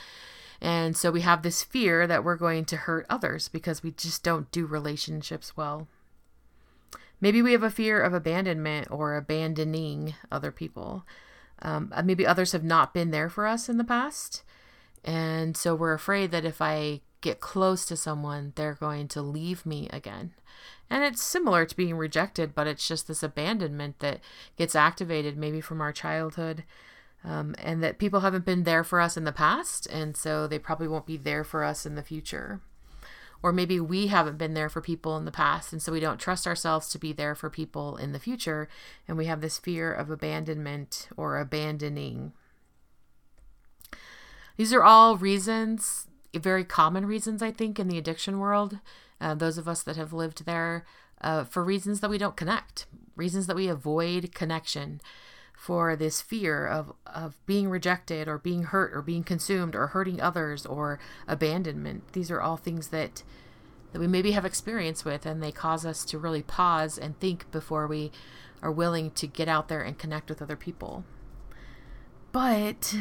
And 0.61 0.97
so 0.97 1.11
we 1.11 1.21
have 1.23 1.43
this 1.43 1.63
fear 1.63 2.07
that 2.07 2.25
we're 2.25 2.37
going 2.37 2.65
to 2.67 2.77
hurt 2.77 3.07
others 3.09 3.49
because 3.49 3.83
we 3.83 3.93
just 3.93 4.23
don't 4.23 4.51
do 4.51 4.67
relationships 4.67 5.57
well. 5.57 5.89
Maybe 7.21 7.41
we 7.41 7.53
have 7.53 7.63
a 7.63 7.71
fear 7.71 8.01
of 8.01 8.13
abandonment 8.13 8.89
or 8.91 9.17
abandoning 9.17 10.15
other 10.31 10.51
people. 10.51 11.07
Um, 11.63 11.93
maybe 12.05 12.27
others 12.27 12.53
have 12.53 12.65
not 12.65 12.93
been 12.93 13.11
there 13.11 13.31
for 13.31 13.47
us 13.47 13.69
in 13.69 13.79
the 13.79 13.85
past. 13.85 14.43
And 15.07 15.57
so 15.57 15.75
we're 15.75 15.95
afraid 15.95 16.33
that 16.33 16.45
if 16.45 16.61
I 16.61 17.01
get 17.21 17.41
close 17.41 17.87
to 17.87 17.97
someone, 17.97 18.53
they're 18.57 18.75
going 18.75 19.07
to 19.09 19.23
leave 19.23 19.65
me 19.65 19.89
again. 19.93 20.33
And 20.91 21.05
it's 21.05 21.23
similar 21.23 21.65
to 21.65 21.77
being 21.77 21.97
rejected, 21.97 22.55
but 22.55 22.67
it's 22.67 22.87
just 22.87 23.07
this 23.07 23.23
abandonment 23.23 24.01
that 24.01 24.21
gets 24.59 24.75
activated 24.75 25.37
maybe 25.37 25.61
from 25.61 25.81
our 25.81 25.93
childhood. 25.93 26.65
Um, 27.25 27.57
and 27.59 27.83
that 27.83 27.99
people 27.99 28.21
haven't 28.21 28.45
been 28.45 28.65
there 28.65 28.85
for 28.85 29.01
us 29.01 29.17
in 29.17 29.25
the 29.25 29.33
past, 29.33 29.87
and 29.87 30.17
so 30.17 30.47
they 30.47 30.61
probably 30.61 30.87
won't 30.87 31.07
be 31.07 31.17
there 31.17 31.43
for 31.43 31.65
us 31.65 31.85
in 31.85 31.97
the 31.97 32.03
future. 32.03 32.61
Or 33.43 33.53
maybe 33.53 33.81
we 33.81 34.07
haven't 34.09 34.39
been 34.39 34.55
there 34.55 34.69
for 34.69 34.81
people 34.81 35.17
in 35.17 35.25
the 35.25 35.33
past, 35.33 35.73
and 35.73 35.83
so 35.83 35.91
we 35.91 35.99
don't 35.99 36.21
trust 36.21 36.47
ourselves 36.47 36.89
to 36.91 36.99
be 36.99 37.13
there 37.13 37.35
for 37.35 37.51
people 37.51 37.97
in 37.97 38.13
the 38.13 38.21
future, 38.21 38.69
and 39.09 39.17
we 39.17 39.27
have 39.27 39.41
this 39.41 39.59
fear 39.59 39.93
of 39.93 40.09
abandonment 40.09 41.09
or 41.17 41.39
abandoning. 41.39 42.33
These 44.57 44.73
are 44.73 44.83
all 44.83 45.17
reasons, 45.17 46.07
very 46.35 46.65
common 46.65 47.07
reasons, 47.07 47.43
I 47.43 47.51
think, 47.51 47.79
in 47.79 47.89
the 47.89 47.99
addiction 47.99 48.39
world. 48.39 48.79
Uh, 49.21 49.35
those 49.35 49.59
of 49.59 49.69
us 49.69 49.83
that 49.83 49.97
have 49.97 50.13
lived 50.13 50.45
there, 50.45 50.85
uh, 51.21 51.45
for 51.45 51.65
reasons 51.65 52.01
that 52.01 52.11
we 52.11 52.19
don't 52.19 52.37
connect, 52.37 52.87
reasons 53.15 53.47
that 53.47 53.57
we 53.57 53.69
avoid 53.69 54.35
connection, 54.35 55.01
for 55.57 55.97
this 55.97 56.21
fear 56.21 56.67
of, 56.67 56.93
of 57.07 57.45
being 57.47 57.69
rejected 57.69 58.29
or 58.29 58.39
being 58.39 58.65
hurt 58.65 58.95
or 58.95 59.01
being 59.01 59.25
consumed 59.25 59.75
or 59.75 59.89
hurting 59.89 60.21
others 60.21 60.67
or 60.67 61.01
abandonment. 61.27 62.13
These 62.13 62.31
are 62.31 62.41
all 62.41 62.57
things 62.57 62.89
that 62.89 63.23
that 63.93 64.01
we 64.01 64.07
maybe 64.07 64.33
have 64.33 64.45
experience 64.45 65.05
with 65.05 65.25
and 65.25 65.43
they 65.43 65.53
cause 65.53 65.87
us 65.87 66.05
to 66.05 66.19
really 66.19 66.43
pause 66.43 66.99
and 66.99 67.19
think 67.19 67.51
before 67.51 67.87
we 67.87 68.13
are 68.61 68.71
willing 68.71 69.11
to 69.13 69.27
get 69.27 69.49
out 69.49 69.69
there 69.69 69.81
and 69.81 69.99
connect 69.99 70.29
with 70.29 70.43
other 70.43 70.57
people. 70.57 71.05
But 72.33 72.95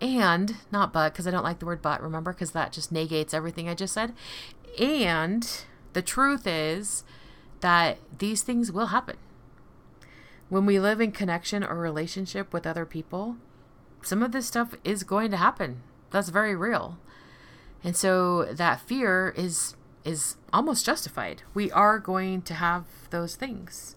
and 0.00 0.56
not 0.72 0.92
but 0.92 1.12
because 1.12 1.26
I 1.26 1.30
don't 1.30 1.44
like 1.44 1.58
the 1.58 1.66
word 1.66 1.82
but, 1.82 2.02
remember, 2.02 2.32
because 2.32 2.52
that 2.52 2.72
just 2.72 2.92
negates 2.92 3.34
everything 3.34 3.68
I 3.68 3.74
just 3.74 3.94
said. 3.94 4.14
And 4.78 5.48
the 5.92 6.02
truth 6.02 6.46
is 6.46 7.04
that 7.60 7.98
these 8.16 8.42
things 8.42 8.72
will 8.72 8.86
happen. 8.86 9.16
When 10.48 10.66
we 10.66 10.80
live 10.80 11.00
in 11.00 11.12
connection 11.12 11.62
or 11.62 11.76
relationship 11.76 12.52
with 12.52 12.66
other 12.66 12.86
people, 12.86 13.36
some 14.02 14.22
of 14.22 14.32
this 14.32 14.46
stuff 14.46 14.74
is 14.82 15.04
going 15.04 15.30
to 15.30 15.36
happen. 15.36 15.82
That's 16.10 16.30
very 16.30 16.56
real. 16.56 16.98
And 17.84 17.96
so 17.96 18.44
that 18.46 18.80
fear 18.80 19.32
is 19.36 19.76
is 20.02 20.36
almost 20.52 20.86
justified. 20.86 21.42
We 21.52 21.70
are 21.72 21.98
going 21.98 22.42
to 22.42 22.54
have 22.54 22.84
those 23.10 23.36
things. 23.36 23.96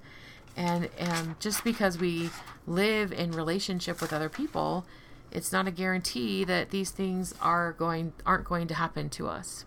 And 0.56 0.90
and 0.98 1.40
just 1.40 1.64
because 1.64 1.98
we 1.98 2.30
live 2.68 3.12
in 3.12 3.32
relationship 3.32 4.02
with 4.02 4.14
other 4.14 4.30
people 4.30 4.86
it's 5.34 5.52
not 5.52 5.68
a 5.68 5.72
guarantee 5.72 6.44
that 6.44 6.70
these 6.70 6.92
things 6.92 7.34
are 7.42 7.74
going 7.74 8.14
aren't 8.26 8.46
going 8.46 8.68
to 8.68 8.76
happen 8.76 9.10
to 9.10 9.28
us. 9.28 9.66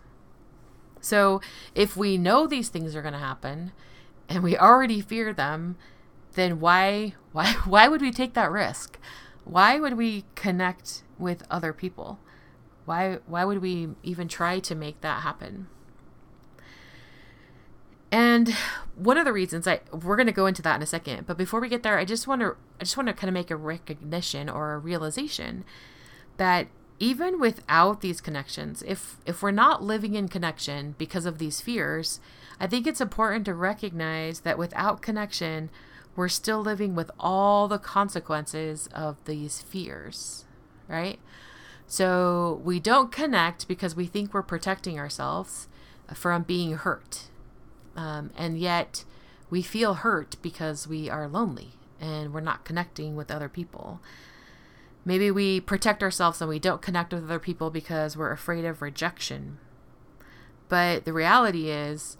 So 1.01 1.41
if 1.75 1.95
we 1.95 2.17
know 2.17 2.47
these 2.47 2.69
things 2.69 2.95
are 2.95 3.01
going 3.01 3.13
to 3.13 3.19
happen 3.19 3.73
and 4.29 4.43
we 4.43 4.57
already 4.57 5.01
fear 5.01 5.33
them, 5.33 5.75
then 6.33 6.59
why 6.59 7.15
why 7.33 7.51
why 7.65 7.87
would 7.87 8.01
we 8.01 8.11
take 8.11 8.33
that 8.33 8.49
risk? 8.49 8.97
Why 9.43 9.79
would 9.79 9.95
we 9.97 10.23
connect 10.35 11.03
with 11.19 11.43
other 11.51 11.73
people? 11.73 12.19
Why 12.85 13.19
why 13.25 13.43
would 13.43 13.61
we 13.61 13.89
even 14.03 14.27
try 14.27 14.59
to 14.59 14.73
make 14.73 15.01
that 15.01 15.21
happen? 15.23 15.67
And 18.09 18.55
one 18.97 19.17
of 19.17 19.25
the 19.25 19.33
reasons 19.33 19.67
I 19.67 19.81
we're 19.91 20.15
going 20.15 20.27
to 20.27 20.33
go 20.33 20.47
into 20.47 20.61
that 20.63 20.75
in 20.75 20.81
a 20.81 20.87
second, 20.87 21.27
but 21.27 21.37
before 21.37 21.61
we 21.61 21.69
get 21.69 21.83
there, 21.83 21.97
I 21.97 22.05
just 22.05 22.27
want 22.27 22.41
to 22.41 22.55
I 22.79 22.83
just 22.83 22.97
want 22.97 23.07
to 23.07 23.13
kind 23.13 23.29
of 23.29 23.33
make 23.33 23.51
a 23.51 23.55
recognition 23.55 24.49
or 24.49 24.73
a 24.73 24.79
realization 24.79 25.63
that 26.37 26.67
even 26.99 27.39
without 27.39 28.01
these 28.01 28.21
connections, 28.21 28.83
if 28.87 29.17
if 29.25 29.43
we're 29.43 29.51
not 29.51 29.83
living 29.83 30.15
in 30.15 30.27
connection 30.27 30.95
because 30.97 31.25
of 31.25 31.37
these 31.37 31.61
fears, 31.61 32.19
I 32.59 32.67
think 32.67 32.87
it's 32.87 33.01
important 33.01 33.45
to 33.45 33.53
recognize 33.53 34.41
that 34.41 34.57
without 34.57 35.01
connection, 35.01 35.69
we're 36.15 36.27
still 36.27 36.61
living 36.61 36.95
with 36.95 37.11
all 37.19 37.67
the 37.67 37.77
consequences 37.77 38.89
of 38.93 39.17
these 39.25 39.61
fears, 39.61 40.45
right? 40.87 41.19
So 41.85 42.61
we 42.65 42.79
don't 42.79 43.11
connect 43.11 43.67
because 43.67 43.95
we 43.95 44.07
think 44.07 44.33
we're 44.33 44.41
protecting 44.41 44.99
ourselves 44.99 45.67
from 46.13 46.43
being 46.43 46.73
hurt. 46.73 47.27
Um, 47.97 48.31
and 48.37 48.57
yet 48.57 49.03
we 49.49 49.61
feel 49.61 49.95
hurt 49.95 50.37
because 50.41 50.87
we 50.87 51.09
are 51.09 51.27
lonely 51.27 51.71
and 51.99 52.33
we're 52.33 52.41
not 52.41 52.63
connecting 52.63 53.15
with 53.15 53.31
other 53.31 53.49
people. 53.49 53.99
Maybe 55.03 55.31
we 55.31 55.59
protect 55.59 56.03
ourselves 56.03 56.41
and 56.41 56.49
we 56.49 56.59
don't 56.59 56.81
connect 56.81 57.13
with 57.13 57.23
other 57.23 57.39
people 57.39 57.69
because 57.69 58.15
we're 58.15 58.31
afraid 58.31 58.65
of 58.65 58.81
rejection. 58.81 59.57
But 60.69 61.05
the 61.05 61.13
reality 61.13 61.69
is, 61.69 62.17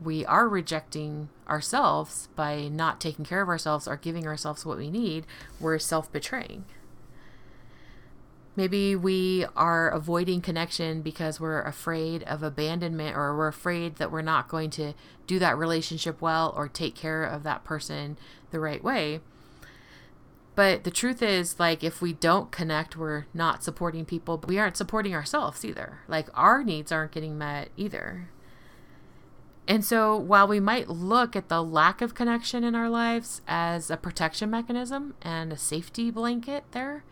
we 0.00 0.24
are 0.26 0.48
rejecting 0.48 1.30
ourselves 1.48 2.28
by 2.36 2.68
not 2.68 3.00
taking 3.00 3.24
care 3.24 3.40
of 3.40 3.48
ourselves 3.48 3.88
or 3.88 3.96
giving 3.96 4.26
ourselves 4.26 4.66
what 4.66 4.76
we 4.76 4.90
need. 4.90 5.24
We're 5.58 5.78
self 5.78 6.12
betraying. 6.12 6.66
Maybe 8.56 8.96
we 8.96 9.44
are 9.54 9.90
avoiding 9.90 10.40
connection 10.40 11.02
because 11.02 11.38
we're 11.38 11.60
afraid 11.60 12.22
of 12.22 12.42
abandonment 12.42 13.14
or 13.14 13.36
we're 13.36 13.48
afraid 13.48 13.96
that 13.96 14.10
we're 14.10 14.22
not 14.22 14.48
going 14.48 14.70
to 14.70 14.94
do 15.26 15.38
that 15.38 15.58
relationship 15.58 16.22
well 16.22 16.54
or 16.56 16.66
take 16.66 16.94
care 16.94 17.22
of 17.22 17.42
that 17.42 17.64
person 17.64 18.16
the 18.50 18.58
right 18.58 18.82
way. 18.82 19.20
But 20.54 20.84
the 20.84 20.90
truth 20.90 21.20
is, 21.20 21.60
like, 21.60 21.84
if 21.84 22.00
we 22.00 22.14
don't 22.14 22.50
connect, 22.50 22.96
we're 22.96 23.26
not 23.34 23.62
supporting 23.62 24.06
people, 24.06 24.42
we 24.48 24.58
aren't 24.58 24.78
supporting 24.78 25.14
ourselves 25.14 25.62
either. 25.62 25.98
Like, 26.08 26.28
our 26.32 26.64
needs 26.64 26.90
aren't 26.90 27.12
getting 27.12 27.36
met 27.36 27.68
either. 27.76 28.30
And 29.68 29.84
so, 29.84 30.16
while 30.16 30.48
we 30.48 30.60
might 30.60 30.88
look 30.88 31.36
at 31.36 31.50
the 31.50 31.62
lack 31.62 32.00
of 32.00 32.14
connection 32.14 32.64
in 32.64 32.74
our 32.74 32.88
lives 32.88 33.42
as 33.46 33.90
a 33.90 33.98
protection 33.98 34.48
mechanism 34.48 35.14
and 35.20 35.52
a 35.52 35.58
safety 35.58 36.10
blanket 36.10 36.64
there 36.70 37.04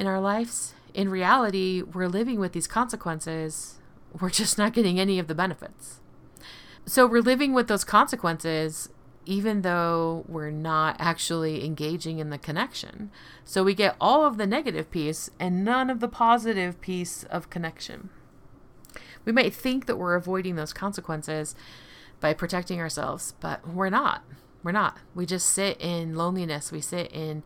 in 0.00 0.06
our 0.06 0.20
lives, 0.20 0.72
in 0.94 1.10
reality, 1.10 1.82
we're 1.82 2.08
living 2.08 2.40
with 2.40 2.52
these 2.52 2.66
consequences. 2.66 3.78
We're 4.18 4.30
just 4.30 4.56
not 4.56 4.72
getting 4.72 4.98
any 4.98 5.18
of 5.18 5.28
the 5.28 5.34
benefits. 5.34 6.00
So, 6.86 7.06
we're 7.06 7.20
living 7.20 7.52
with 7.52 7.68
those 7.68 7.84
consequences 7.84 8.88
even 9.26 9.60
though 9.62 10.24
we're 10.26 10.50
not 10.50 10.96
actually 10.98 11.64
engaging 11.64 12.18
in 12.18 12.30
the 12.30 12.38
connection. 12.38 13.10
So 13.44 13.62
we 13.62 13.74
get 13.74 13.94
all 14.00 14.24
of 14.24 14.38
the 14.38 14.46
negative 14.46 14.90
piece 14.90 15.30
and 15.38 15.64
none 15.64 15.90
of 15.90 16.00
the 16.00 16.08
positive 16.08 16.80
piece 16.80 17.24
of 17.24 17.50
connection. 17.50 18.08
We 19.24 19.30
might 19.30 19.54
think 19.54 19.86
that 19.86 19.98
we're 19.98 20.16
avoiding 20.16 20.56
those 20.56 20.72
consequences 20.72 21.54
by 22.18 22.34
protecting 22.34 22.80
ourselves, 22.80 23.34
but 23.40 23.68
we're 23.68 23.90
not. 23.90 24.24
We're 24.64 24.72
not. 24.72 24.98
We 25.14 25.26
just 25.26 25.48
sit 25.48 25.80
in 25.80 26.16
loneliness. 26.16 26.72
We 26.72 26.80
sit 26.80 27.12
in 27.12 27.42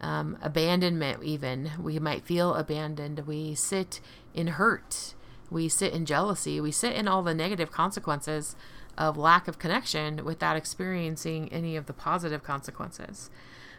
um, 0.00 0.38
abandonment, 0.42 1.22
even. 1.22 1.72
We 1.80 1.98
might 1.98 2.24
feel 2.24 2.54
abandoned. 2.54 3.26
We 3.26 3.54
sit 3.54 4.00
in 4.34 4.48
hurt. 4.48 5.14
We 5.50 5.68
sit 5.68 5.92
in 5.92 6.06
jealousy. 6.06 6.60
We 6.60 6.70
sit 6.70 6.94
in 6.94 7.08
all 7.08 7.22
the 7.22 7.34
negative 7.34 7.70
consequences 7.70 8.56
of 8.96 9.16
lack 9.16 9.48
of 9.48 9.58
connection 9.58 10.24
without 10.24 10.56
experiencing 10.56 11.50
any 11.52 11.76
of 11.76 11.86
the 11.86 11.92
positive 11.92 12.42
consequences 12.42 13.30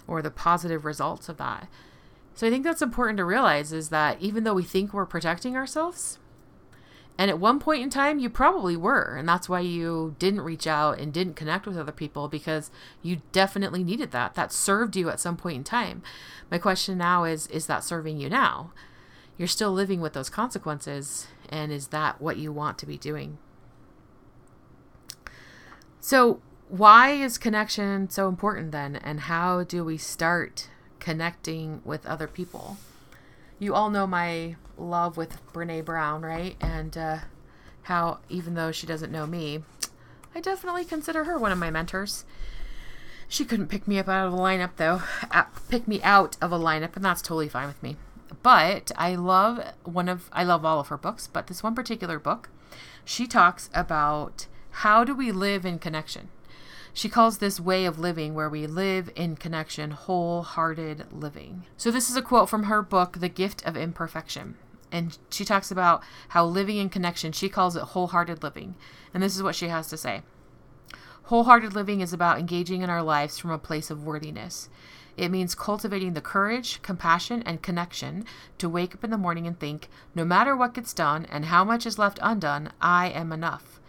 or 0.08 0.22
the 0.22 0.32
positive 0.32 0.84
results 0.86 1.30
of 1.30 1.38
that. 1.38 1.68
So 2.34 2.48
I 2.48 2.50
think 2.50 2.64
that's 2.64 2.82
important 2.82 3.18
to 3.18 3.26
realize 3.26 3.72
is 3.72 3.90
that 3.90 4.20
even 4.22 4.44
though 4.44 4.54
we 4.54 4.64
think 4.64 4.94
we're 4.94 5.06
protecting 5.06 5.56
ourselves, 5.56 6.18
and 7.18 7.30
at 7.30 7.40
one 7.40 7.60
point 7.60 7.84
in 7.84 7.90
time, 7.90 8.20
you 8.20 8.30
probably 8.30 8.76
were. 8.76 9.16
And 9.16 9.28
that's 9.28 9.50
why 9.50 9.60
you 9.60 10.16
didn't 10.18 10.42
reach 10.42 10.66
out 10.66 11.00
and 11.00 11.14
didn't 11.14 11.36
connect 11.36 11.68
with 11.68 11.78
other 11.78 11.92
people 11.92 12.28
because 12.28 12.72
you 13.02 13.22
definitely 13.32 13.84
needed 13.84 14.12
that. 14.12 14.34
That 14.36 14.52
served 14.52 14.96
you 14.96 15.10
at 15.10 15.20
some 15.20 15.38
point 15.38 15.58
in 15.58 15.64
time. 15.64 16.02
My 16.50 16.58
question 16.58 16.98
now 16.98 17.24
is 17.24 17.48
Is 17.48 17.68
that 17.68 17.84
serving 17.84 18.18
you 18.18 18.30
now? 18.30 18.72
You're 19.38 19.48
still 19.48 19.72
living 19.72 20.02
with 20.02 20.14
those 20.14 20.30
consequences. 20.30 21.28
And 21.50 21.72
is 21.72 21.88
that 21.88 22.22
what 22.22 22.38
you 22.38 22.52
want 22.52 22.78
to 22.80 22.86
be 22.86 22.98
doing? 22.98 23.38
So, 26.00 26.42
why 26.70 27.12
is 27.12 27.38
connection 27.38 28.10
so 28.10 28.30
important 28.30 28.72
then? 28.72 28.96
And 28.96 29.22
how 29.22 29.64
do 29.64 29.84
we 29.84 29.98
start 29.98 30.70
connecting 31.00 31.82
with 31.84 32.06
other 32.06 32.28
people? 32.28 32.78
You 33.62 33.76
all 33.76 33.92
know 33.92 34.08
my 34.08 34.56
love 34.76 35.18
with 35.18 35.40
Brene 35.54 35.86
Brown, 35.86 36.24
right? 36.24 36.56
And 36.60 36.98
uh, 36.98 37.18
how, 37.84 38.18
even 38.28 38.56
though 38.56 38.72
she 38.72 38.88
doesn't 38.88 39.12
know 39.12 39.28
me, 39.28 39.60
I 40.34 40.42
definitely 40.42 40.84
consider 40.84 41.26
her 41.26 41.38
one 41.38 41.52
of 41.52 41.60
my 41.60 41.70
mentors. 41.70 42.26
She 43.28 43.46
couldn't 43.46 43.68
pick 43.68 43.88
me 43.88 44.00
up 44.00 44.10
out 44.10 44.26
of 44.26 44.34
a 44.34 44.38
lineup, 44.38 44.78
though. 44.78 45.04
Pick 45.70 45.88
me 45.88 46.02
out 46.02 46.38
of 46.42 46.52
a 46.52 46.58
lineup, 46.58 46.96
and 46.96 47.06
that's 47.06 47.22
totally 47.22 47.50
fine 47.50 47.68
with 47.68 47.84
me. 47.84 47.98
But 48.42 48.92
I 48.96 49.14
love 49.14 49.60
one 49.84 50.10
of, 50.10 50.28
I 50.34 50.44
love 50.44 50.66
all 50.66 50.80
of 50.80 50.88
her 50.88 50.98
books, 50.98 51.28
but 51.28 51.46
this 51.46 51.62
one 51.62 51.76
particular 51.76 52.18
book, 52.18 52.50
she 53.06 53.28
talks 53.28 53.70
about 53.76 54.48
how 54.72 55.04
do 55.04 55.14
we 55.14 55.32
live 55.32 55.68
in 55.68 55.78
connection? 55.78 56.30
She 56.94 57.10
calls 57.10 57.38
this 57.38 57.60
way 57.60 57.86
of 57.86 58.00
living 58.00 58.34
where 58.34 58.50
we 58.50 58.68
live 58.68 59.10
in 59.16 59.36
connection 59.36 59.92
wholehearted 59.92 61.12
living. 61.12 61.66
So, 61.78 61.90
this 61.90 62.10
is 62.10 62.16
a 62.16 62.22
quote 62.22 62.50
from 62.50 62.64
her 62.64 62.82
book, 62.82 63.20
The 63.20 63.30
Gift 63.30 63.66
of 63.66 63.78
Imperfection. 63.78 64.56
And 64.92 65.18
she 65.30 65.46
talks 65.46 65.72
about 65.72 66.04
how 66.30 66.46
living 66.46 66.78
in 66.78 66.90
connection, 66.90 67.32
she 67.32 67.48
calls 67.48 67.76
it 67.78 67.84
wholehearted 67.84 68.44
living. 68.44 68.76
And 69.14 69.24
this 69.24 69.36
is 69.36 69.44
what 69.44 69.56
she 69.56 69.70
has 69.70 69.88
to 69.88 69.98
say 69.98 70.22
Wholehearted 71.24 71.74
living 71.74 72.02
is 72.02 72.12
about 72.12 72.40
engaging 72.40 72.82
in 72.82 72.90
our 72.90 73.02
lives 73.02 73.40
from 73.40 73.52
a 73.52 73.58
place 73.58 73.90
of 73.90 74.04
worthiness. 74.04 74.70
It 75.16 75.30
means 75.30 75.56
cultivating 75.56 76.14
the 76.14 76.22
courage, 76.22 76.82
compassion, 76.82 77.42
and 77.44 77.62
connection 77.62 78.26
to 78.58 78.68
wake 78.68 78.96
up 78.96 79.04
in 79.04 79.12
the 79.12 79.18
morning 79.18 79.48
and 79.48 79.58
think, 79.58 79.88
no 80.16 80.26
matter 80.26 80.56
what 80.56 80.74
gets 80.74 80.94
done 80.94 81.26
and 81.30 81.46
how 81.46 81.64
much 81.64 81.86
is 81.86 82.00
left 82.00 82.20
undone, 82.22 82.72
I 82.82 83.10
am 83.10 83.32
enough. 83.32 83.81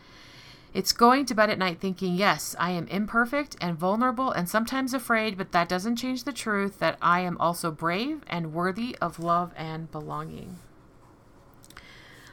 It's 0.74 0.92
going 0.92 1.26
to 1.26 1.34
bed 1.34 1.50
at 1.50 1.58
night 1.58 1.80
thinking, 1.80 2.14
yes, 2.14 2.56
I 2.58 2.70
am 2.70 2.88
imperfect 2.88 3.56
and 3.60 3.78
vulnerable 3.78 4.30
and 4.30 4.48
sometimes 4.48 4.94
afraid, 4.94 5.36
but 5.36 5.52
that 5.52 5.68
doesn't 5.68 5.96
change 5.96 6.24
the 6.24 6.32
truth 6.32 6.78
that 6.78 6.96
I 7.02 7.20
am 7.20 7.36
also 7.38 7.70
brave 7.70 8.22
and 8.26 8.54
worthy 8.54 8.96
of 9.00 9.18
love 9.18 9.52
and 9.54 9.90
belonging. 9.90 10.58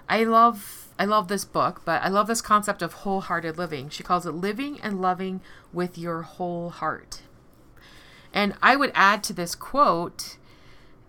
I 0.07 0.23
love 0.23 0.87
I 0.97 1.05
love 1.05 1.29
this 1.29 1.45
book, 1.45 1.83
but 1.85 2.01
I 2.01 2.09
love 2.09 2.27
this 2.27 2.41
concept 2.41 2.81
of 2.81 2.91
wholehearted 2.91 3.57
living. 3.57 3.89
She 3.89 4.03
calls 4.03 4.25
it 4.25 4.33
living 4.33 4.81
and 4.81 5.01
loving 5.01 5.39
with 5.71 5.97
your 5.97 6.23
whole 6.23 6.71
heart. 6.71 7.21
And 8.33 8.53
I 8.61 8.75
would 8.75 8.91
add 8.93 9.23
to 9.23 9.33
this 9.33 9.55
quote, 9.55 10.35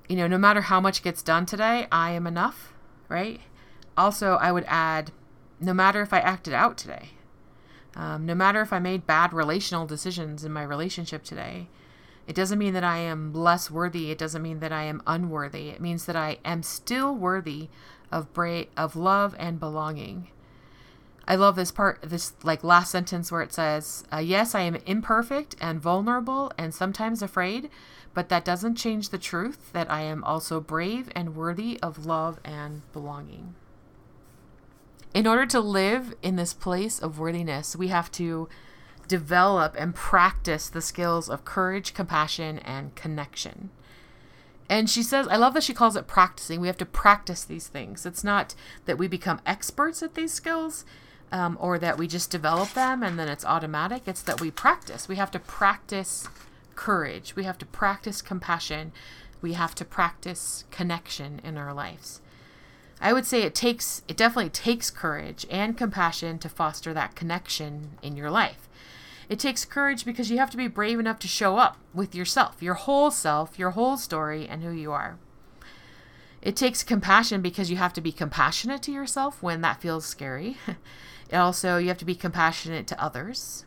you 0.08 0.14
know, 0.14 0.28
no 0.28 0.38
matter 0.38 0.60
how 0.60 0.80
much 0.80 1.02
gets 1.02 1.22
done 1.22 1.44
today, 1.44 1.88
I 1.90 2.12
am 2.12 2.26
enough, 2.26 2.72
right? 3.08 3.40
Also, 3.96 4.34
I 4.34 4.52
would 4.52 4.64
add, 4.68 5.10
no 5.60 5.74
matter 5.74 6.02
if 6.02 6.12
I 6.12 6.20
acted 6.20 6.54
out 6.54 6.78
today, 6.78 7.10
um, 7.96 8.26
no 8.26 8.34
matter 8.34 8.60
if 8.60 8.72
I 8.72 8.78
made 8.78 9.06
bad 9.06 9.32
relational 9.32 9.86
decisions 9.86 10.44
in 10.44 10.52
my 10.52 10.62
relationship 10.62 11.24
today, 11.24 11.68
it 12.26 12.36
doesn't 12.36 12.58
mean 12.58 12.74
that 12.74 12.84
I 12.84 12.98
am 12.98 13.32
less 13.32 13.70
worthy. 13.70 14.10
It 14.10 14.18
doesn't 14.18 14.42
mean 14.42 14.60
that 14.60 14.72
I 14.72 14.84
am 14.84 15.02
unworthy. 15.06 15.70
It 15.70 15.80
means 15.80 16.04
that 16.06 16.16
I 16.16 16.38
am 16.44 16.62
still 16.62 17.14
worthy 17.14 17.68
of 18.12 18.32
bra- 18.32 18.64
of 18.76 18.94
love 18.94 19.34
and 19.38 19.58
belonging. 19.58 20.28
I 21.26 21.36
love 21.36 21.56
this 21.56 21.70
part, 21.70 22.00
this 22.02 22.32
like 22.42 22.64
last 22.64 22.90
sentence 22.90 23.30
where 23.30 23.42
it 23.42 23.52
says, 23.52 24.04
uh, 24.12 24.18
"Yes, 24.18 24.54
I 24.54 24.60
am 24.60 24.76
imperfect 24.86 25.56
and 25.60 25.80
vulnerable 25.80 26.52
and 26.58 26.74
sometimes 26.74 27.22
afraid, 27.22 27.70
but 28.14 28.28
that 28.28 28.44
doesn't 28.44 28.76
change 28.76 29.08
the 29.08 29.18
truth 29.18 29.72
that 29.72 29.90
I 29.90 30.02
am 30.02 30.24
also 30.24 30.60
brave 30.60 31.10
and 31.14 31.36
worthy 31.36 31.80
of 31.80 32.06
love 32.06 32.38
and 32.44 32.82
belonging." 32.92 33.54
In 35.12 35.26
order 35.26 35.46
to 35.46 35.60
live 35.60 36.14
in 36.22 36.36
this 36.36 36.52
place 36.52 36.98
of 36.98 37.18
worthiness, 37.18 37.74
we 37.74 37.88
have 37.88 38.10
to 38.12 38.48
develop 39.08 39.74
and 39.76 39.94
practice 39.94 40.68
the 40.68 40.80
skills 40.80 41.28
of 41.28 41.44
courage, 41.44 41.94
compassion, 41.94 42.58
and 42.60 42.94
connection. 42.94 43.70
And 44.68 44.88
she 44.88 45.02
says, 45.02 45.26
I 45.26 45.34
love 45.34 45.54
that 45.54 45.64
she 45.64 45.74
calls 45.74 45.96
it 45.96 46.06
practicing. 46.06 46.60
We 46.60 46.68
have 46.68 46.76
to 46.78 46.86
practice 46.86 47.44
these 47.44 47.66
things. 47.66 48.06
It's 48.06 48.22
not 48.22 48.54
that 48.84 48.98
we 48.98 49.08
become 49.08 49.40
experts 49.44 50.00
at 50.00 50.14
these 50.14 50.32
skills 50.32 50.84
um, 51.32 51.58
or 51.60 51.76
that 51.80 51.98
we 51.98 52.06
just 52.06 52.30
develop 52.30 52.72
them 52.74 53.02
and 53.02 53.18
then 53.18 53.28
it's 53.28 53.44
automatic. 53.44 54.02
It's 54.06 54.22
that 54.22 54.40
we 54.40 54.52
practice. 54.52 55.08
We 55.08 55.16
have 55.16 55.32
to 55.32 55.40
practice 55.40 56.28
courage. 56.76 57.34
We 57.34 57.42
have 57.42 57.58
to 57.58 57.66
practice 57.66 58.22
compassion. 58.22 58.92
We 59.42 59.54
have 59.54 59.74
to 59.74 59.84
practice 59.84 60.64
connection 60.70 61.40
in 61.42 61.56
our 61.58 61.74
lives. 61.74 62.20
I 63.00 63.12
would 63.12 63.24
say 63.24 63.42
it 63.42 63.54
takes 63.54 64.02
it 64.08 64.16
definitely 64.16 64.50
takes 64.50 64.90
courage 64.90 65.46
and 65.50 65.76
compassion 65.76 66.38
to 66.40 66.48
foster 66.48 66.92
that 66.92 67.14
connection 67.14 67.98
in 68.02 68.16
your 68.16 68.30
life. 68.30 68.68
It 69.28 69.38
takes 69.38 69.64
courage 69.64 70.04
because 70.04 70.30
you 70.30 70.38
have 70.38 70.50
to 70.50 70.56
be 70.56 70.66
brave 70.66 70.98
enough 70.98 71.20
to 71.20 71.28
show 71.28 71.56
up 71.56 71.78
with 71.94 72.14
yourself, 72.14 72.62
your 72.62 72.74
whole 72.74 73.10
self, 73.10 73.58
your 73.58 73.70
whole 73.70 73.96
story 73.96 74.46
and 74.48 74.62
who 74.62 74.72
you 74.72 74.92
are. 74.92 75.18
It 76.42 76.56
takes 76.56 76.82
compassion 76.82 77.40
because 77.40 77.70
you 77.70 77.76
have 77.76 77.92
to 77.92 78.00
be 78.00 78.12
compassionate 78.12 78.82
to 78.82 78.92
yourself 78.92 79.42
when 79.42 79.60
that 79.60 79.80
feels 79.80 80.04
scary. 80.04 80.56
also, 81.32 81.76
you 81.76 81.88
have 81.88 81.98
to 81.98 82.04
be 82.04 82.14
compassionate 82.14 82.86
to 82.88 83.02
others. 83.02 83.64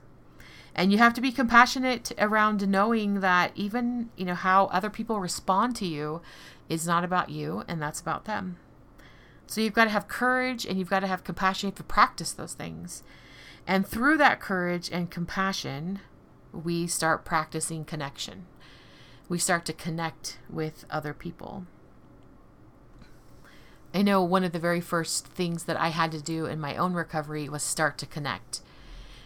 And 0.75 0.91
you 0.91 0.97
have 0.97 1.13
to 1.13 1.21
be 1.21 1.31
compassionate 1.31 2.11
around 2.17 2.67
knowing 2.67 3.19
that 3.19 3.51
even, 3.55 4.09
you 4.17 4.25
know, 4.25 4.33
how 4.33 4.65
other 4.65 4.89
people 4.89 5.19
respond 5.19 5.75
to 5.77 5.85
you 5.85 6.21
is 6.67 6.87
not 6.87 7.03
about 7.03 7.29
you 7.29 7.63
and 7.67 7.81
that's 7.81 8.01
about 8.01 8.25
them. 8.25 8.57
So 9.47 9.61
you've 9.61 9.73
got 9.73 9.85
to 9.85 9.89
have 9.91 10.07
courage 10.07 10.65
and 10.65 10.79
you've 10.79 10.89
got 10.89 11.01
to 11.01 11.07
have 11.07 11.23
compassion. 11.23 11.67
You 11.67 11.71
have 11.71 11.77
to 11.77 11.83
practice 11.83 12.31
those 12.31 12.53
things. 12.53 13.03
And 13.67 13.87
through 13.87 14.17
that 14.17 14.39
courage 14.39 14.89
and 14.91 15.09
compassion, 15.09 15.99
we 16.51 16.87
start 16.87 17.25
practicing 17.25 17.85
connection. 17.85 18.45
We 19.29 19.37
start 19.37 19.65
to 19.65 19.73
connect 19.73 20.39
with 20.49 20.85
other 20.89 21.13
people. 21.13 21.65
I 23.93 24.01
know 24.01 24.23
one 24.23 24.43
of 24.43 24.51
the 24.51 24.59
very 24.59 24.81
first 24.81 25.27
things 25.27 25.65
that 25.65 25.79
I 25.79 25.89
had 25.89 26.11
to 26.11 26.21
do 26.21 26.45
in 26.45 26.59
my 26.59 26.75
own 26.75 26.93
recovery 26.93 27.47
was 27.47 27.63
start 27.63 27.97
to 27.99 28.05
connect. 28.05 28.61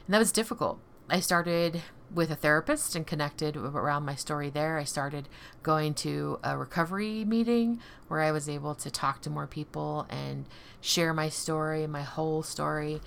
And 0.05 0.13
that 0.13 0.19
was 0.19 0.31
difficult. 0.31 0.79
I 1.09 1.19
started 1.21 1.81
with 2.13 2.31
a 2.31 2.35
therapist 2.35 2.95
and 2.95 3.05
connected 3.05 3.55
around 3.55 4.05
my 4.05 4.15
story 4.15 4.49
there. 4.49 4.77
I 4.77 4.83
started 4.83 5.27
going 5.63 5.93
to 5.95 6.39
a 6.43 6.57
recovery 6.57 7.25
meeting 7.25 7.79
where 8.07 8.21
I 8.21 8.31
was 8.31 8.47
able 8.47 8.75
to 8.75 8.89
talk 8.91 9.21
to 9.21 9.29
more 9.29 9.47
people 9.47 10.05
and 10.09 10.45
share 10.81 11.13
my 11.13 11.29
story, 11.29 11.87
my 11.87 12.03
whole 12.03 12.43
story. 12.43 13.01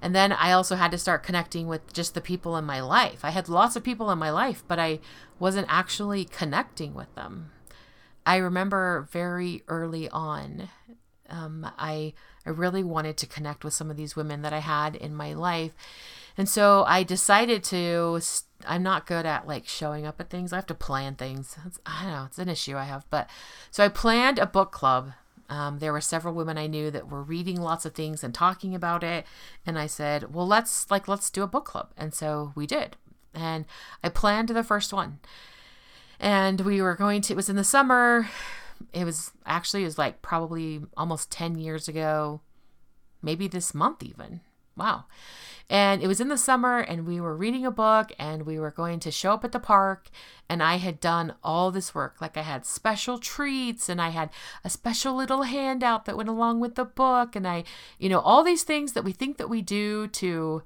And 0.00 0.14
then 0.14 0.32
I 0.32 0.52
also 0.52 0.76
had 0.76 0.90
to 0.90 0.98
start 0.98 1.22
connecting 1.22 1.66
with 1.66 1.92
just 1.92 2.14
the 2.14 2.20
people 2.20 2.56
in 2.56 2.64
my 2.64 2.80
life. 2.80 3.24
I 3.24 3.30
had 3.30 3.48
lots 3.48 3.74
of 3.74 3.82
people 3.82 4.10
in 4.10 4.18
my 4.18 4.30
life, 4.30 4.62
but 4.68 4.78
I 4.78 5.00
wasn't 5.38 5.66
actually 5.70 6.24
connecting 6.24 6.94
with 6.94 7.12
them. 7.14 7.50
I 8.26 8.36
remember 8.36 9.08
very 9.10 9.62
early 9.68 10.08
on 10.10 10.68
um, 11.28 11.66
I 11.78 12.12
I 12.46 12.50
really 12.50 12.84
wanted 12.84 13.16
to 13.18 13.26
connect 13.26 13.64
with 13.64 13.72
some 13.72 13.90
of 13.90 13.96
these 13.96 14.16
women 14.16 14.42
that 14.42 14.52
I 14.52 14.58
had 14.58 14.96
in 14.96 15.14
my 15.14 15.32
life, 15.32 15.72
and 16.36 16.48
so 16.48 16.84
I 16.86 17.02
decided 17.02 17.62
to. 17.64 18.20
I'm 18.66 18.82
not 18.82 19.06
good 19.06 19.26
at 19.26 19.46
like 19.46 19.66
showing 19.68 20.06
up 20.06 20.20
at 20.20 20.30
things. 20.30 20.52
I 20.52 20.56
have 20.56 20.66
to 20.66 20.74
plan 20.74 21.16
things. 21.16 21.56
It's, 21.66 21.78
I 21.84 22.04
don't 22.04 22.12
know. 22.12 22.24
It's 22.24 22.38
an 22.38 22.48
issue 22.48 22.76
I 22.76 22.84
have, 22.84 23.04
but 23.10 23.28
so 23.70 23.84
I 23.84 23.88
planned 23.88 24.38
a 24.38 24.46
book 24.46 24.72
club. 24.72 25.12
Um, 25.50 25.78
there 25.78 25.92
were 25.92 26.00
several 26.00 26.32
women 26.32 26.56
I 26.56 26.66
knew 26.66 26.90
that 26.90 27.10
were 27.10 27.22
reading 27.22 27.60
lots 27.60 27.84
of 27.84 27.94
things 27.94 28.24
and 28.24 28.34
talking 28.34 28.74
about 28.74 29.04
it, 29.04 29.26
and 29.66 29.78
I 29.78 29.86
said, 29.86 30.34
"Well, 30.34 30.46
let's 30.46 30.90
like 30.90 31.08
let's 31.08 31.30
do 31.30 31.42
a 31.42 31.48
book 31.48 31.66
club," 31.66 31.90
and 31.96 32.14
so 32.14 32.52
we 32.54 32.66
did. 32.66 32.96
And 33.34 33.66
I 34.02 34.08
planned 34.08 34.48
the 34.48 34.64
first 34.64 34.92
one, 34.92 35.18
and 36.18 36.62
we 36.62 36.80
were 36.80 36.94
going 36.94 37.20
to. 37.22 37.34
It 37.34 37.36
was 37.36 37.50
in 37.50 37.56
the 37.56 37.64
summer 37.64 38.28
it 38.92 39.04
was 39.04 39.32
actually 39.46 39.82
it 39.82 39.86
was 39.86 39.98
like 39.98 40.22
probably 40.22 40.82
almost 40.96 41.30
10 41.30 41.56
years 41.56 41.88
ago 41.88 42.40
maybe 43.22 43.48
this 43.48 43.74
month 43.74 44.02
even 44.02 44.40
wow 44.76 45.04
and 45.70 46.02
it 46.02 46.06
was 46.06 46.20
in 46.20 46.28
the 46.28 46.38
summer 46.38 46.78
and 46.78 47.06
we 47.06 47.20
were 47.20 47.36
reading 47.36 47.64
a 47.64 47.70
book 47.70 48.12
and 48.18 48.44
we 48.44 48.58
were 48.58 48.70
going 48.70 49.00
to 49.00 49.10
show 49.10 49.32
up 49.32 49.44
at 49.44 49.52
the 49.52 49.60
park 49.60 50.08
and 50.48 50.62
i 50.62 50.76
had 50.76 51.00
done 51.00 51.34
all 51.42 51.70
this 51.70 51.94
work 51.94 52.20
like 52.20 52.36
i 52.36 52.42
had 52.42 52.66
special 52.66 53.18
treats 53.18 53.88
and 53.88 54.00
i 54.00 54.10
had 54.10 54.30
a 54.62 54.70
special 54.70 55.14
little 55.14 55.42
handout 55.42 56.04
that 56.04 56.16
went 56.16 56.28
along 56.28 56.60
with 56.60 56.74
the 56.74 56.84
book 56.84 57.34
and 57.34 57.46
i 57.46 57.64
you 57.98 58.08
know 58.08 58.20
all 58.20 58.42
these 58.42 58.62
things 58.62 58.92
that 58.92 59.04
we 59.04 59.12
think 59.12 59.36
that 59.38 59.50
we 59.50 59.62
do 59.62 60.06
to 60.08 60.62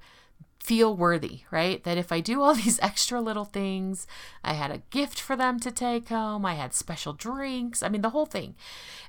feel 0.61 0.95
worthy, 0.95 1.41
right? 1.51 1.83
That 1.83 1.97
if 1.97 2.11
I 2.11 2.19
do 2.19 2.41
all 2.41 2.53
these 2.63 2.79
extra 2.81 3.21
little 3.21 3.45
things, 3.45 4.05
I 4.43 4.53
had 4.53 4.71
a 4.71 4.83
gift 4.89 5.19
for 5.19 5.35
them 5.35 5.59
to 5.61 5.71
take 5.71 6.09
home, 6.09 6.45
I 6.45 6.55
had 6.55 6.73
special 6.73 7.13
drinks, 7.13 7.81
I 7.81 7.89
mean, 7.89 8.01
the 8.01 8.11
whole 8.11 8.25
thing. 8.25 8.55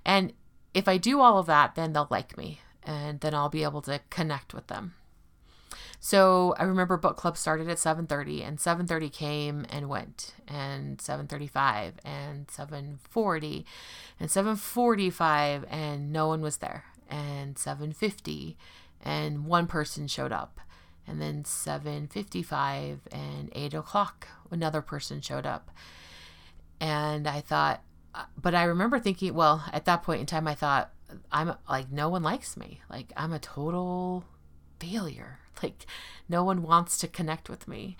And 0.04 0.32
if 0.72 0.88
I 0.88 0.96
do 0.96 1.20
all 1.20 1.38
of 1.38 1.46
that, 1.46 1.74
then 1.74 1.92
they'll 1.92 2.08
like 2.10 2.36
me 2.38 2.60
and 2.82 3.20
then 3.20 3.34
I'll 3.34 3.48
be 3.48 3.62
able 3.62 3.82
to 3.82 4.00
connect 4.10 4.54
with 4.54 4.68
them. 4.68 4.94
So 6.02 6.54
I 6.58 6.64
remember 6.64 6.96
book 6.96 7.18
club 7.18 7.36
started 7.36 7.68
at 7.68 7.76
7:30 7.76 8.42
and 8.42 8.58
7:30 8.58 9.12
came 9.12 9.66
and 9.68 9.88
went 9.90 10.34
and 10.48 10.98
7:35 10.98 11.92
and 12.02 12.48
7:40 12.48 13.64
and 14.18 14.30
7:45 14.30 15.66
and 15.68 16.10
no 16.10 16.26
one 16.26 16.40
was 16.40 16.56
there 16.56 16.84
and 17.08 17.58
7:50 17.58 18.56
and 19.02 19.44
one 19.44 19.66
person 19.66 20.06
showed 20.06 20.32
up 20.32 20.58
and 21.06 21.20
then 21.20 21.44
7.55 21.44 23.00
and 23.12 23.50
8 23.52 23.74
o'clock 23.74 24.28
another 24.50 24.80
person 24.80 25.20
showed 25.20 25.44
up. 25.44 25.70
And 26.80 27.26
i 27.28 27.42
thought 27.42 27.82
uh, 28.14 28.24
but 28.40 28.54
i 28.54 28.64
remember 28.64 28.98
thinking 28.98 29.34
well 29.34 29.64
at 29.70 29.84
that 29.84 30.02
point 30.02 30.20
in 30.20 30.26
time 30.26 30.48
i 30.48 30.54
thought 30.54 30.92
i'm 31.30 31.54
like 31.68 31.92
no 31.92 32.08
one 32.08 32.22
likes 32.22 32.56
me. 32.56 32.80
Like 32.88 33.12
i'm 33.18 33.34
a 33.34 33.38
total 33.38 34.24
failure 34.78 35.40
like 35.62 35.86
no 36.28 36.44
one 36.44 36.62
wants 36.62 36.98
to 36.98 37.08
connect 37.08 37.48
with 37.48 37.68
me. 37.68 37.96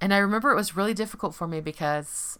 And 0.00 0.14
i 0.14 0.18
remember 0.18 0.50
it 0.50 0.56
was 0.56 0.76
really 0.76 0.94
difficult 0.94 1.34
for 1.34 1.46
me 1.46 1.60
because 1.60 2.38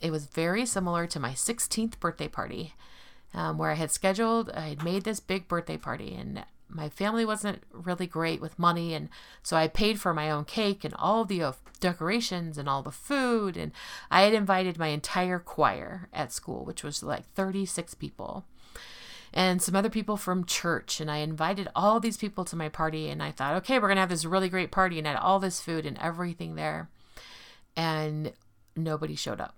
it 0.00 0.10
was 0.10 0.26
very 0.26 0.64
similar 0.64 1.06
to 1.06 1.20
my 1.20 1.32
16th 1.32 2.00
birthday 2.00 2.28
party 2.28 2.74
um, 3.34 3.58
where 3.58 3.70
i 3.70 3.74
had 3.74 3.90
scheduled 3.90 4.50
i 4.50 4.68
had 4.68 4.82
made 4.82 5.04
this 5.04 5.20
big 5.20 5.46
birthday 5.46 5.76
party 5.76 6.14
and 6.14 6.44
my 6.72 6.88
family 6.88 7.24
wasn't 7.24 7.62
really 7.72 8.06
great 8.06 8.40
with 8.40 8.58
money. 8.58 8.94
And 8.94 9.08
so 9.42 9.56
i 9.56 9.68
paid 9.68 10.00
for 10.00 10.14
my 10.14 10.30
own 10.30 10.44
cake 10.44 10.84
and 10.84 10.94
all 10.94 11.24
the 11.24 11.42
uh, 11.42 11.52
decorations 11.80 12.58
and 12.58 12.68
all 12.68 12.82
the 12.82 12.90
food. 12.90 13.56
And 13.56 13.72
i 14.10 14.22
had 14.22 14.34
invited 14.34 14.78
my 14.78 14.88
entire 14.88 15.38
choir 15.38 16.08
at 16.12 16.32
school 16.32 16.64
which 16.64 16.82
was 16.82 17.02
like 17.02 17.26
36 17.34 17.94
people 17.94 18.44
and 19.32 19.62
some 19.62 19.76
other 19.76 19.90
people 19.90 20.16
from 20.16 20.44
church 20.44 21.00
and 21.00 21.10
i 21.10 21.18
invited 21.18 21.68
all 21.74 22.00
these 22.00 22.16
people 22.16 22.44
to 22.44 22.56
my 22.56 22.68
party 22.68 23.08
and 23.08 23.22
i 23.22 23.30
thought 23.30 23.54
okay 23.56 23.78
we're 23.78 23.88
going 23.88 23.96
to 23.96 24.00
have 24.00 24.08
this 24.08 24.24
really 24.24 24.48
great 24.48 24.70
party 24.70 24.98
and 24.98 25.06
had 25.06 25.16
all 25.16 25.38
this 25.38 25.60
food 25.60 25.86
and 25.86 25.98
everything 25.98 26.54
there 26.54 26.88
and 27.76 28.32
nobody 28.76 29.14
showed 29.14 29.40
up 29.40 29.54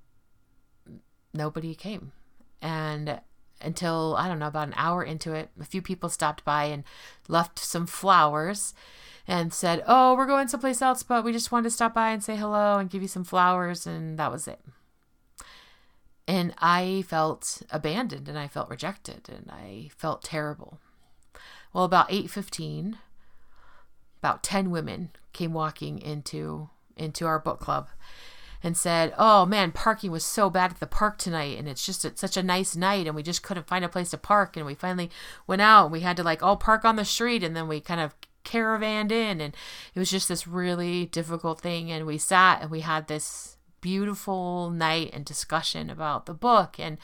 nobody 1.35 1.75
came 1.75 2.13
and 2.61 3.21
until 3.65 4.17
I 4.19 4.29
don't 4.29 4.39
know 4.39 4.47
about 4.47 4.69
an 4.69 4.75
hour 4.77 5.03
into 5.03 5.33
it. 5.33 5.51
A 5.61 5.65
few 5.65 5.83
people 5.83 6.09
stopped 6.09 6.45
by 6.45 6.65
and 6.65 6.85
left 7.29 7.59
some 7.59 7.87
flowers 7.87 8.75
and 9.27 9.53
said, 9.53 9.85
"Oh, 9.87 10.15
we're 10.15 10.27
going 10.27 10.49
someplace 10.49 10.83
else, 10.83 11.03
but 11.03 11.25
we 11.25 11.33
just 11.33 11.53
wanted 11.53 11.65
to 11.65 11.71
stop 11.71 11.95
by 11.95 12.11
and 12.11 12.23
say 12.23 12.37
hello 12.37 12.79
and 12.79 12.91
give 12.91 13.03
you 13.03 13.09
some 13.09 13.25
flowers," 13.25 13.87
and 13.87 14.19
that 14.19 14.33
was 14.33 14.49
it. 14.49 14.61
And 16.27 16.55
I 16.59 17.05
felt 17.09 17.63
abandoned 17.71 18.29
and 18.29 18.39
I 18.39 18.49
felt 18.49 18.71
rejected 18.71 19.29
and 19.29 19.51
I 19.51 19.91
felt 19.97 20.23
terrible. 20.23 20.79
Well, 21.73 21.85
about 21.85 22.11
8:15, 22.11 22.99
about 24.21 24.43
10 24.43 24.71
women 24.71 25.11
came 25.33 25.53
walking 25.53 25.99
into 25.99 26.71
into 26.97 27.27
our 27.27 27.39
book 27.39 27.59
club 27.59 27.89
and 28.63 28.77
said, 28.77 29.15
"Oh 29.19 29.45
man, 29.47 29.73
parking 29.73 30.11
was 30.11 30.25
so 30.25 30.49
bad 30.49 30.73
at 30.73 30.81
the 30.81 30.87
park 30.87 31.19
tonight, 31.19 31.59
and 31.59 31.69
it's 31.69 31.85
just 31.85 32.05
a, 32.05 32.17
such 32.17 32.37
a 32.37 32.43
nice 32.43 32.77
night, 32.77 33.07
and 33.07 33.17
we 33.17 33.23
just 33.23 33.43
couldn't 33.43 33.67
find 33.67 33.85
a 33.85 33.89
place 33.89 34.11
to 34.11 34.19
park, 34.19 34.57
and 34.57 34.67
we 34.67 34.75
finally 34.75 35.11
went 35.47 35.63
out, 35.63 35.85
and 35.85 35.93
we 35.93 36.01
had 36.01 36.17
to 36.19 36.23
like 36.23 36.43
all 36.43 36.57
park 36.57 36.85
on 36.85 36.97
the 36.97 37.05
street, 37.05 37.43
and 37.43 37.57
then 37.57 37.67
we 37.67 37.81
kind 37.81 38.01
of 38.01 38.15
caravaned 38.45 39.11
in, 39.11 39.41
and 39.41 39.57
it 39.95 39.99
was 39.99 40.11
just 40.11 40.29
this 40.29 40.47
really 40.47 41.07
difficult 41.07 41.61
thing, 41.61 41.91
and 41.91 42.07
we 42.07 42.19
sat 42.19 42.63
and 42.63 42.71
we 42.71 42.81
had 42.81 43.09
this 43.09 43.57
beautiful 43.83 44.71
night 44.71 45.11
and 45.13 45.27
discussion 45.27 45.91
about 45.91 46.25
the 46.25 46.33
book, 46.33 46.77
and 46.79 46.97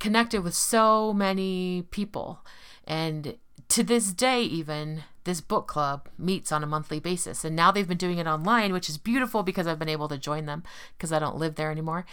connected 0.00 0.42
with 0.42 0.54
so 0.54 1.12
many 1.12 1.82
people, 1.92 2.44
and 2.84 3.36
to 3.68 3.82
this 3.82 4.12
day, 4.12 4.42
even 4.42 5.04
this 5.24 5.40
book 5.40 5.66
club 5.66 6.08
meets 6.18 6.52
on 6.52 6.62
a 6.62 6.66
monthly 6.66 7.00
basis. 7.00 7.44
And 7.44 7.56
now 7.56 7.72
they've 7.72 7.88
been 7.88 7.96
doing 7.96 8.18
it 8.18 8.26
online, 8.26 8.72
which 8.72 8.88
is 8.88 8.96
beautiful 8.96 9.42
because 9.42 9.66
I've 9.66 9.78
been 9.78 9.88
able 9.88 10.08
to 10.08 10.18
join 10.18 10.46
them 10.46 10.62
because 10.96 11.12
I 11.12 11.18
don't 11.18 11.36
live 11.36 11.56
there 11.56 11.72
anymore. 11.72 12.06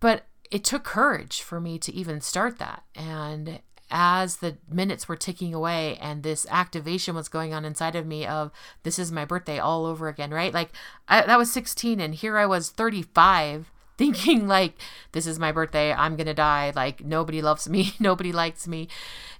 But 0.00 0.26
it 0.50 0.64
took 0.64 0.84
courage 0.84 1.40
for 1.40 1.60
me 1.60 1.78
to 1.78 1.94
even 1.94 2.20
start 2.20 2.58
that. 2.58 2.84
And 2.94 3.60
as 3.90 4.36
the 4.36 4.56
minutes 4.68 5.08
were 5.08 5.16
ticking 5.16 5.54
away 5.54 5.96
and 6.00 6.22
this 6.22 6.46
activation 6.50 7.14
was 7.14 7.28
going 7.28 7.54
on 7.54 7.64
inside 7.64 7.94
of 7.94 8.06
me 8.06 8.26
of 8.26 8.50
this 8.82 8.98
is 8.98 9.12
my 9.12 9.24
birthday 9.24 9.58
all 9.58 9.86
over 9.86 10.08
again, 10.08 10.30
right? 10.30 10.52
Like 10.52 10.70
I, 11.08 11.22
that 11.22 11.38
was 11.38 11.52
16 11.52 12.00
and 12.00 12.14
here 12.14 12.36
I 12.36 12.46
was 12.46 12.70
35 12.70 13.70
thinking 13.98 14.46
like 14.46 14.74
this 15.12 15.26
is 15.26 15.38
my 15.38 15.50
birthday 15.50 15.90
i'm 15.90 16.16
gonna 16.16 16.34
die 16.34 16.70
like 16.76 17.02
nobody 17.02 17.40
loves 17.40 17.66
me 17.66 17.94
nobody 17.98 18.30
likes 18.30 18.68
me 18.68 18.86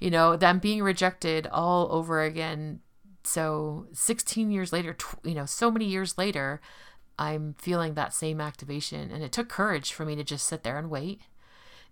you 0.00 0.10
know 0.10 0.34
them 0.34 0.58
being 0.58 0.82
rejected 0.82 1.46
all 1.48 1.92
over 1.92 2.22
again 2.22 2.80
so 3.22 3.86
16 3.92 4.50
years 4.50 4.72
later 4.72 4.94
tw- 4.94 5.18
you 5.24 5.34
know 5.34 5.44
so 5.44 5.70
many 5.70 5.84
years 5.84 6.16
later 6.16 6.62
i'm 7.18 7.54
feeling 7.58 7.92
that 7.92 8.14
same 8.14 8.40
activation 8.40 9.10
and 9.10 9.22
it 9.22 9.30
took 9.30 9.50
courage 9.50 9.92
for 9.92 10.06
me 10.06 10.16
to 10.16 10.24
just 10.24 10.46
sit 10.46 10.62
there 10.62 10.78
and 10.78 10.88
wait 10.88 11.20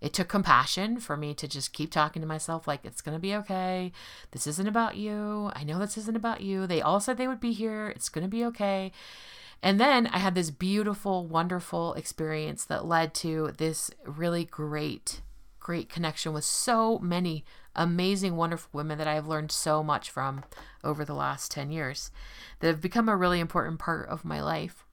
it 0.04 0.12
took 0.12 0.28
compassion 0.28 1.00
for 1.00 1.16
me 1.16 1.32
to 1.32 1.48
just 1.48 1.72
keep 1.72 1.90
talking 1.90 2.20
to 2.20 2.28
myself 2.28 2.68
like 2.68 2.84
it's 2.84 3.00
going 3.00 3.16
to 3.16 3.20
be 3.20 3.34
okay. 3.36 3.90
This 4.32 4.46
isn't 4.46 4.68
about 4.68 4.96
you. 4.96 5.50
I 5.54 5.64
know 5.64 5.78
this 5.78 5.96
isn't 5.96 6.14
about 6.14 6.42
you. 6.42 6.66
They 6.66 6.82
all 6.82 7.00
said 7.00 7.16
they 7.16 7.26
would 7.26 7.40
be 7.40 7.54
here. 7.54 7.88
It's 7.88 8.10
going 8.10 8.22
to 8.22 8.28
be 8.28 8.44
okay. 8.44 8.92
And 9.62 9.80
then 9.80 10.06
I 10.08 10.18
had 10.18 10.34
this 10.34 10.50
beautiful, 10.50 11.26
wonderful 11.26 11.94
experience 11.94 12.66
that 12.66 12.84
led 12.84 13.14
to 13.14 13.52
this 13.56 13.90
really 14.04 14.44
great, 14.44 15.22
great 15.58 15.88
connection 15.88 16.34
with 16.34 16.44
so 16.44 16.98
many 16.98 17.42
amazing, 17.74 18.36
wonderful 18.36 18.68
women 18.74 18.98
that 18.98 19.08
I 19.08 19.14
have 19.14 19.26
learned 19.26 19.52
so 19.52 19.82
much 19.82 20.10
from 20.10 20.44
over 20.84 21.06
the 21.06 21.14
last 21.14 21.50
10 21.50 21.70
years 21.70 22.10
that 22.60 22.66
have 22.66 22.82
become 22.82 23.08
a 23.08 23.16
really 23.16 23.40
important 23.40 23.78
part 23.78 24.06
of 24.10 24.22
my 24.22 24.42
life. 24.42 24.84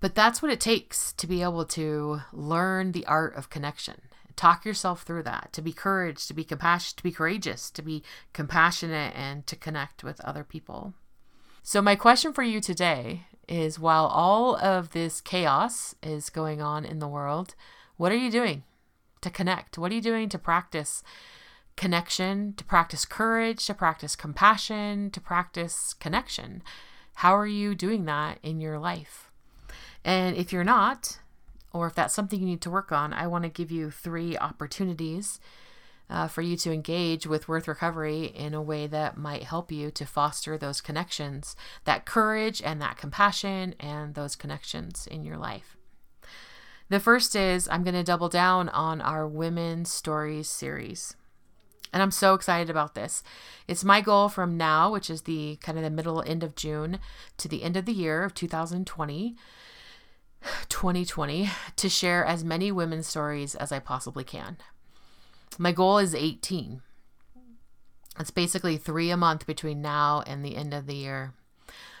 But 0.00 0.14
that's 0.14 0.42
what 0.42 0.50
it 0.50 0.60
takes 0.60 1.12
to 1.14 1.26
be 1.26 1.42
able 1.42 1.64
to 1.66 2.20
learn 2.32 2.92
the 2.92 3.06
art 3.06 3.34
of 3.34 3.50
connection. 3.50 4.02
Talk 4.36 4.66
yourself 4.66 5.02
through 5.02 5.22
that, 5.22 5.48
to 5.54 5.62
be 5.62 5.72
courage, 5.72 6.26
to 6.26 6.34
be 6.34 6.44
compassionate, 6.44 6.98
to 6.98 7.02
be 7.02 7.12
courageous, 7.12 7.70
to 7.70 7.80
be 7.80 8.02
compassionate, 8.34 9.14
and 9.16 9.46
to 9.46 9.56
connect 9.56 10.04
with 10.04 10.20
other 10.20 10.44
people. 10.44 10.92
So, 11.62 11.80
my 11.80 11.96
question 11.96 12.34
for 12.34 12.42
you 12.42 12.60
today 12.60 13.24
is 13.48 13.78
while 13.78 14.06
all 14.06 14.56
of 14.56 14.92
this 14.92 15.22
chaos 15.22 15.94
is 16.02 16.28
going 16.30 16.60
on 16.60 16.84
in 16.84 16.98
the 16.98 17.08
world, 17.08 17.54
what 17.96 18.12
are 18.12 18.16
you 18.16 18.30
doing 18.30 18.64
to 19.22 19.30
connect? 19.30 19.78
What 19.78 19.90
are 19.90 19.94
you 19.94 20.02
doing 20.02 20.28
to 20.28 20.38
practice 20.38 21.02
connection, 21.76 22.52
to 22.54 22.64
practice 22.64 23.04
courage, 23.04 23.64
to 23.66 23.74
practice 23.74 24.16
compassion, 24.16 25.10
to 25.10 25.20
practice 25.20 25.94
connection? 25.94 26.62
How 27.16 27.34
are 27.34 27.46
you 27.46 27.74
doing 27.74 28.04
that 28.04 28.38
in 28.42 28.60
your 28.60 28.78
life? 28.78 29.25
And 30.06 30.36
if 30.36 30.52
you're 30.52 30.62
not, 30.64 31.18
or 31.72 31.88
if 31.88 31.94
that's 31.96 32.14
something 32.14 32.38
you 32.38 32.46
need 32.46 32.60
to 32.62 32.70
work 32.70 32.92
on, 32.92 33.12
I 33.12 33.26
want 33.26 33.42
to 33.42 33.50
give 33.50 33.72
you 33.72 33.90
three 33.90 34.38
opportunities 34.38 35.40
uh, 36.08 36.28
for 36.28 36.42
you 36.42 36.56
to 36.58 36.72
engage 36.72 37.26
with 37.26 37.48
Worth 37.48 37.66
Recovery 37.66 38.26
in 38.26 38.54
a 38.54 38.62
way 38.62 38.86
that 38.86 39.18
might 39.18 39.42
help 39.42 39.72
you 39.72 39.90
to 39.90 40.06
foster 40.06 40.56
those 40.56 40.80
connections, 40.80 41.56
that 41.84 42.06
courage 42.06 42.62
and 42.62 42.80
that 42.80 42.96
compassion 42.96 43.74
and 43.80 44.14
those 44.14 44.36
connections 44.36 45.08
in 45.08 45.24
your 45.24 45.36
life. 45.36 45.76
The 46.88 47.00
first 47.00 47.34
is 47.34 47.68
I'm 47.68 47.82
going 47.82 47.94
to 47.94 48.04
double 48.04 48.28
down 48.28 48.68
on 48.68 49.00
our 49.00 49.26
Women's 49.26 49.90
Stories 49.90 50.48
series. 50.48 51.16
And 51.92 52.00
I'm 52.00 52.12
so 52.12 52.34
excited 52.34 52.70
about 52.70 52.94
this. 52.94 53.24
It's 53.66 53.82
my 53.82 54.00
goal 54.00 54.28
from 54.28 54.56
now, 54.56 54.92
which 54.92 55.10
is 55.10 55.22
the 55.22 55.58
kind 55.60 55.76
of 55.76 55.82
the 55.82 55.90
middle 55.90 56.22
end 56.22 56.44
of 56.44 56.54
June, 56.54 57.00
to 57.38 57.48
the 57.48 57.64
end 57.64 57.76
of 57.76 57.86
the 57.86 57.92
year 57.92 58.22
of 58.22 58.34
2020, 58.34 59.34
2020, 60.68 61.50
to 61.76 61.88
share 61.88 62.24
as 62.24 62.44
many 62.44 62.72
women's 62.72 63.06
stories 63.06 63.54
as 63.54 63.72
I 63.72 63.78
possibly 63.78 64.24
can. 64.24 64.56
My 65.58 65.72
goal 65.72 65.98
is 65.98 66.14
18. 66.14 66.82
It's 68.18 68.30
basically 68.30 68.76
three 68.76 69.10
a 69.10 69.16
month 69.16 69.46
between 69.46 69.82
now 69.82 70.22
and 70.26 70.44
the 70.44 70.56
end 70.56 70.72
of 70.74 70.86
the 70.86 70.96
year. 70.96 71.34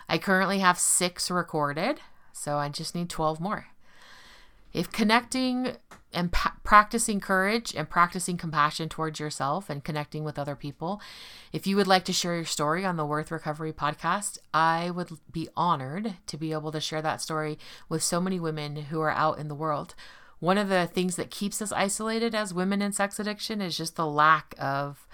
I 0.08 0.18
currently 0.18 0.60
have 0.60 0.78
six 0.78 1.30
recorded, 1.30 2.00
so 2.32 2.56
I 2.56 2.68
just 2.68 2.94
need 2.94 3.10
12 3.10 3.40
more. 3.40 3.66
If 4.76 4.92
connecting 4.92 5.76
and 6.12 6.30
pa- 6.30 6.54
practicing 6.62 7.18
courage 7.18 7.74
and 7.74 7.88
practicing 7.88 8.36
compassion 8.36 8.90
towards 8.90 9.18
yourself 9.18 9.70
and 9.70 9.82
connecting 9.82 10.22
with 10.22 10.38
other 10.38 10.54
people, 10.54 11.00
if 11.50 11.66
you 11.66 11.76
would 11.76 11.86
like 11.86 12.04
to 12.04 12.12
share 12.12 12.34
your 12.34 12.44
story 12.44 12.84
on 12.84 12.96
the 12.96 13.06
Worth 13.06 13.30
Recovery 13.30 13.72
podcast, 13.72 14.36
I 14.52 14.90
would 14.90 15.10
be 15.32 15.48
honored 15.56 16.16
to 16.26 16.36
be 16.36 16.52
able 16.52 16.72
to 16.72 16.80
share 16.80 17.00
that 17.00 17.22
story 17.22 17.58
with 17.88 18.02
so 18.02 18.20
many 18.20 18.38
women 18.38 18.76
who 18.76 19.00
are 19.00 19.10
out 19.10 19.38
in 19.38 19.48
the 19.48 19.54
world 19.54 19.94
one 20.38 20.58
of 20.58 20.68
the 20.68 20.86
things 20.86 21.16
that 21.16 21.30
keeps 21.30 21.62
us 21.62 21.72
isolated 21.72 22.34
as 22.34 22.52
women 22.52 22.82
in 22.82 22.92
sex 22.92 23.18
addiction 23.18 23.62
is 23.62 23.76
just 23.76 23.96
the 23.96 24.06
lack 24.06 24.54
of 24.58 25.06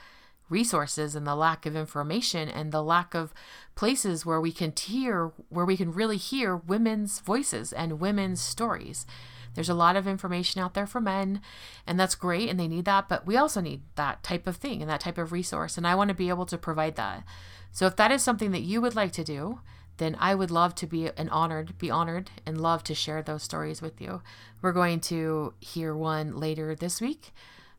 resources 0.48 1.14
and 1.14 1.27
the 1.27 1.35
lack 1.35 1.64
of 1.64 1.77
information 1.77 2.48
and 2.48 2.72
the 2.72 2.83
lack 2.83 3.14
of 3.14 3.33
places 3.75 4.27
where 4.27 4.40
we 4.40 4.53
can 4.53 4.72
hear 4.77 5.33
where 5.48 5.64
we 5.64 5.77
can 5.77 5.92
really 5.92 6.16
hear 6.16 6.57
women's 6.57 7.20
voices 7.20 7.72
and 7.72 8.01
women's 8.01 8.40
stories. 8.40 9.07
There's 9.55 9.69
a 9.69 9.75
lot 9.75 9.97
of 9.97 10.07
information 10.07 10.61
out 10.61 10.75
there 10.75 10.87
for 10.87 11.01
men, 11.01 11.41
and 11.87 11.99
that's 11.99 12.15
great, 12.15 12.49
and 12.49 12.59
they 12.59 12.69
need 12.69 12.85
that, 12.87 13.09
but 13.09 13.27
we 13.27 13.37
also 13.37 13.61
need 13.61 13.83
that 13.97 14.23
type 14.23 14.47
of 14.47 14.57
thing 14.57 14.81
and 14.81 14.91
that 14.91 15.01
type 15.01 15.19
of 15.19 15.33
resource, 15.33 15.77
and 15.77 15.87
I 15.87 15.95
want 15.95 16.09
to 16.09 16.15
be 16.15 16.29
able 16.29 16.47
to 16.47 16.59
provide 16.59 16.97
that. 16.97 17.25
So 17.71 17.87
if 17.87 17.97
that 17.97 18.12
is 18.12 18.23
something 18.23 18.51
that 18.53 18.62
you 18.62 18.81
would 18.81 18.95
like 18.95 19.12
to 19.12 19.25
do, 19.25 19.61
then 19.99 20.17
I 20.19 20.35
would 20.35 20.51
love 20.51 20.75
to 20.77 20.87
be 20.87 21.07
an 21.17 21.29
honored, 21.29 21.79
be 21.79 21.91
honored, 21.91 22.31
and 22.47 22.61
love 22.61 22.83
to 22.85 22.95
share 22.95 23.23
those 23.23 23.43
stories 23.43 23.83
with 23.83 24.01
you. 24.01 24.23
We're 24.61 24.73
going 24.73 25.01
to 25.01 25.55
hear 25.61 25.95
one 25.95 26.37
later 26.37 26.75
this 26.75 27.01
week. 27.01 27.33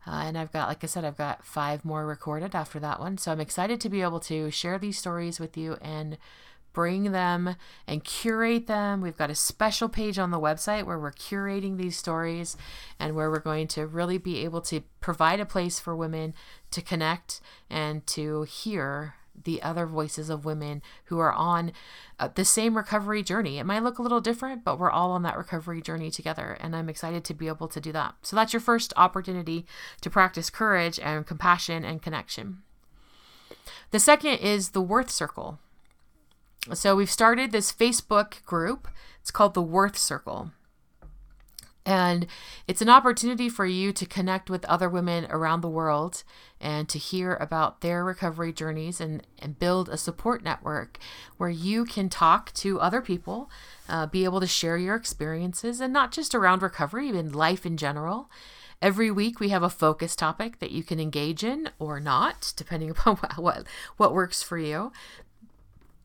Uh, 0.06 0.24
and 0.26 0.38
I've 0.38 0.52
got, 0.52 0.68
like 0.68 0.84
I 0.84 0.88
said, 0.88 1.06
I've 1.06 1.18
got 1.18 1.46
five 1.46 1.86
more 1.86 2.06
recorded 2.06 2.56
after 2.56 2.80
that 2.80 3.00
one. 3.00 3.18
So 3.18 3.32
I'm 3.32 3.40
excited 3.40 3.80
to 3.82 3.90
be 3.90 4.02
able 4.02 4.20
to 4.22 4.52
share 4.52 4.78
these 4.78 4.98
stories 4.98 5.40
with 5.40 5.58
you 5.58 5.78
and 5.82 6.18
bring 6.74 7.12
them 7.12 7.56
and 7.88 8.04
curate 8.04 8.68
them. 8.68 9.02
We've 9.02 9.18
got 9.18 9.30
a 9.30 9.36
special 9.36 9.88
page 9.88 10.20
on 10.20 10.32
the 10.32 10.40
website 10.40 10.86
where 10.86 11.00
we're 11.00 11.12
curating 11.12 11.78
these 11.78 11.96
stories 11.96 12.58
and 13.00 13.16
where 13.16 13.30
we're 13.30 13.40
going 13.40 13.68
to 13.70 13.88
really 13.88 14.18
be 14.18 14.44
able 14.44 14.62
to 14.62 14.82
provide 15.00 15.40
a 15.40 15.46
place 15.46 15.80
for 15.80 15.96
women 15.96 16.34
to 16.72 16.82
connect 16.82 17.40
and 17.70 18.06
to 18.08 18.44
hear 18.44 19.16
the 19.46 19.62
other 19.62 19.86
voices 19.86 20.30
of 20.30 20.46
women 20.46 20.82
who 21.06 21.20
are 21.20 21.34
on 21.34 21.72
uh, 22.20 22.30
the 22.34 22.46
same 22.46 22.78
recovery 22.78 23.24
journey. 23.24 23.58
It 23.58 23.66
might 23.66 23.84
look 23.84 23.98
a 23.98 24.02
little 24.02 24.22
different, 24.22 24.64
but 24.64 24.78
we're 24.78 24.92
all 24.92 25.12
on 25.12 25.24
that 25.24 25.38
recovery 25.38 25.82
journey 25.82 26.12
together. 26.12 26.58
And 26.60 26.76
I'm 26.76 26.90
excited 26.90 27.24
to 27.26 27.34
be 27.34 27.48
able 27.48 27.68
to 27.70 27.82
do 27.82 27.92
that. 27.92 28.16
So 28.22 28.36
that's 28.36 28.54
your 28.54 28.60
first 28.60 28.94
opportunity 28.96 29.66
to 30.02 30.10
practice 30.10 30.50
courage 30.50 31.00
and 31.00 31.26
compassion 31.26 31.84
and 31.84 32.02
connection. 32.02 32.62
The 33.92 34.00
second 34.00 34.38
is 34.40 34.70
the 34.70 34.82
Worth 34.82 35.10
Circle. 35.10 35.60
So 36.72 36.96
we've 36.96 37.12
started 37.12 37.52
this 37.52 37.74
Facebook 37.74 38.44
group. 38.46 38.88
It's 39.20 39.32
called 39.32 39.54
the 39.54 39.62
Worth 39.62 39.98
Circle. 39.98 40.52
And 41.86 42.28
it's 42.66 42.82
an 42.82 42.88
opportunity 42.88 43.50
for 43.50 43.66
you 43.66 43.92
to 43.92 44.06
connect 44.06 44.50
with 44.50 44.64
other 44.66 44.88
women 44.88 45.28
around 45.30 45.60
the 45.60 45.70
world 45.70 46.24
and 46.62 46.88
to 46.88 46.98
hear 46.98 47.36
about 47.36 47.82
their 47.82 48.06
recovery 48.06 48.54
journeys 48.54 49.02
and, 49.02 49.28
and 49.40 49.60
build 49.60 49.90
a 49.90 49.98
support 49.98 50.42
network 50.42 50.98
where 51.36 51.50
you 51.50 51.84
can 51.84 52.08
talk 52.08 52.54
to 52.54 52.80
other 52.80 53.02
people, 53.02 53.50
uh, 53.90 54.06
be 54.06 54.24
able 54.24 54.40
to 54.40 54.48
share 54.48 54.78
your 54.78 54.96
experiences, 54.96 55.82
and 55.82 55.92
not 55.92 56.14
just 56.14 56.34
around 56.34 56.62
recovery, 56.62 57.12
but 57.12 57.36
life 57.36 57.66
in 57.66 57.76
general. 57.76 58.30
Every 58.82 59.12
week 59.12 59.40
we 59.40 59.50
have 59.50 59.64
a 59.64 59.70
focus 59.70 60.16
topic 60.16 60.60
that 60.60 60.72
you 60.72 60.84
can 60.84 61.00
engage 61.00 61.44
in 61.44 61.70
or 61.80 62.00
not, 62.00 62.54
depending 62.56 62.90
upon 62.92 63.18
what, 63.36 63.66
what 63.98 64.14
works 64.14 64.42
for 64.42 64.58
you 64.58 64.94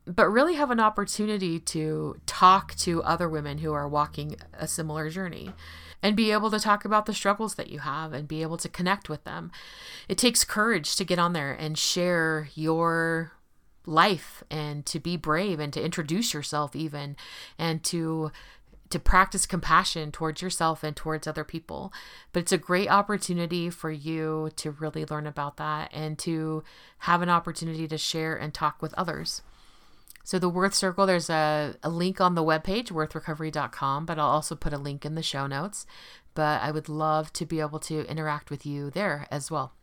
but 0.09 0.27
really 0.27 0.55
have 0.55 0.71
an 0.71 0.79
opportunity 0.79 1.59
to 1.59 2.19
talk 2.25 2.73
to 2.75 3.03
other 3.03 3.29
women 3.29 3.59
who 3.59 3.71
are 3.71 3.87
walking 3.87 4.35
a 4.57 4.67
similar 4.67 5.09
journey 5.09 5.51
and 6.01 6.15
be 6.15 6.31
able 6.31 6.49
to 6.49 6.59
talk 6.59 6.83
about 6.83 7.05
the 7.05 7.13
struggles 7.13 7.55
that 7.55 7.69
you 7.69 7.79
have 7.79 8.11
and 8.11 8.27
be 8.27 8.41
able 8.41 8.57
to 8.57 8.69
connect 8.69 9.07
with 9.07 9.23
them. 9.23 9.51
It 10.07 10.17
takes 10.17 10.43
courage 10.43 10.95
to 10.95 11.05
get 11.05 11.19
on 11.19 11.33
there 11.33 11.51
and 11.51 11.77
share 11.77 12.49
your 12.55 13.33
life 13.85 14.43
and 14.49 14.85
to 14.87 14.99
be 14.99 15.15
brave 15.15 15.59
and 15.59 15.71
to 15.73 15.83
introduce 15.83 16.33
yourself 16.33 16.75
even 16.75 17.15
and 17.57 17.83
to 17.83 18.31
to 18.89 18.97
practice 18.97 19.45
compassion 19.45 20.11
towards 20.11 20.41
yourself 20.41 20.83
and 20.83 20.95
towards 20.95 21.27
other 21.27 21.43
people. 21.43 21.93
But 22.33 22.39
it's 22.39 22.51
a 22.51 22.57
great 22.57 22.89
opportunity 22.89 23.69
for 23.69 23.91
you 23.91 24.49
to 24.55 24.71
really 24.71 25.05
learn 25.05 25.27
about 25.27 25.57
that 25.57 25.91
and 25.93 26.17
to 26.19 26.63
have 26.99 27.21
an 27.21 27.29
opportunity 27.29 27.87
to 27.87 27.99
share 27.99 28.35
and 28.35 28.51
talk 28.51 28.81
with 28.81 28.95
others. 28.95 29.43
So 30.29 30.37
the 30.37 30.47
Worth 30.47 30.75
Circle, 30.75 31.07
there's 31.07 31.31
a, 31.31 31.73
a 31.81 31.89
link 31.89 32.21
on 32.21 32.35
the 32.35 32.43
webpage, 32.43 32.91
worthrecovery.com, 32.91 34.05
but 34.05 34.19
I'll 34.19 34.27
also 34.27 34.53
put 34.53 34.73
a 34.73 34.77
link 34.77 35.03
in 35.03 35.15
the 35.15 35.23
show 35.23 35.47
notes. 35.47 35.87
But 36.35 36.61
I 36.61 36.69
would 36.69 36.87
love 36.87 37.33
to 37.33 37.47
be 37.47 37.59
able 37.59 37.79
to 37.79 38.07
interact 38.07 38.51
with 38.51 38.63
you 38.63 38.91
there 38.91 39.25
as 39.31 39.49
well. 39.49 39.73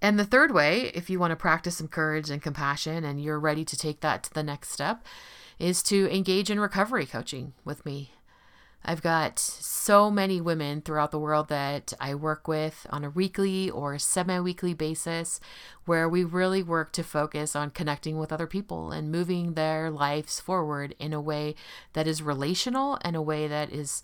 And 0.00 0.18
the 0.18 0.24
third 0.24 0.54
way, 0.54 0.90
if 0.94 1.10
you 1.10 1.18
want 1.18 1.32
to 1.32 1.36
practice 1.36 1.76
some 1.76 1.88
courage 1.88 2.30
and 2.30 2.40
compassion 2.40 3.04
and 3.04 3.22
you're 3.22 3.38
ready 3.38 3.66
to 3.66 3.76
take 3.76 4.00
that 4.00 4.22
to 4.22 4.32
the 4.32 4.42
next 4.42 4.70
step, 4.70 5.04
is 5.58 5.82
to 5.82 6.10
engage 6.10 6.50
in 6.50 6.58
recovery 6.58 7.04
coaching 7.04 7.52
with 7.66 7.84
me. 7.84 8.12
I've 8.88 9.02
got 9.02 9.40
so 9.40 10.12
many 10.12 10.40
women 10.40 10.80
throughout 10.80 11.10
the 11.10 11.18
world 11.18 11.48
that 11.48 11.92
I 12.00 12.14
work 12.14 12.46
with 12.46 12.86
on 12.90 13.02
a 13.02 13.10
weekly 13.10 13.68
or 13.68 13.98
semi 13.98 14.38
weekly 14.38 14.74
basis 14.74 15.40
where 15.86 16.08
we 16.08 16.22
really 16.22 16.62
work 16.62 16.92
to 16.92 17.02
focus 17.02 17.56
on 17.56 17.70
connecting 17.70 18.16
with 18.16 18.32
other 18.32 18.46
people 18.46 18.92
and 18.92 19.10
moving 19.10 19.54
their 19.54 19.90
lives 19.90 20.38
forward 20.38 20.94
in 21.00 21.12
a 21.12 21.20
way 21.20 21.56
that 21.94 22.06
is 22.06 22.22
relational 22.22 22.96
and 23.02 23.16
a 23.16 23.22
way 23.22 23.48
that 23.48 23.72
is 23.72 24.02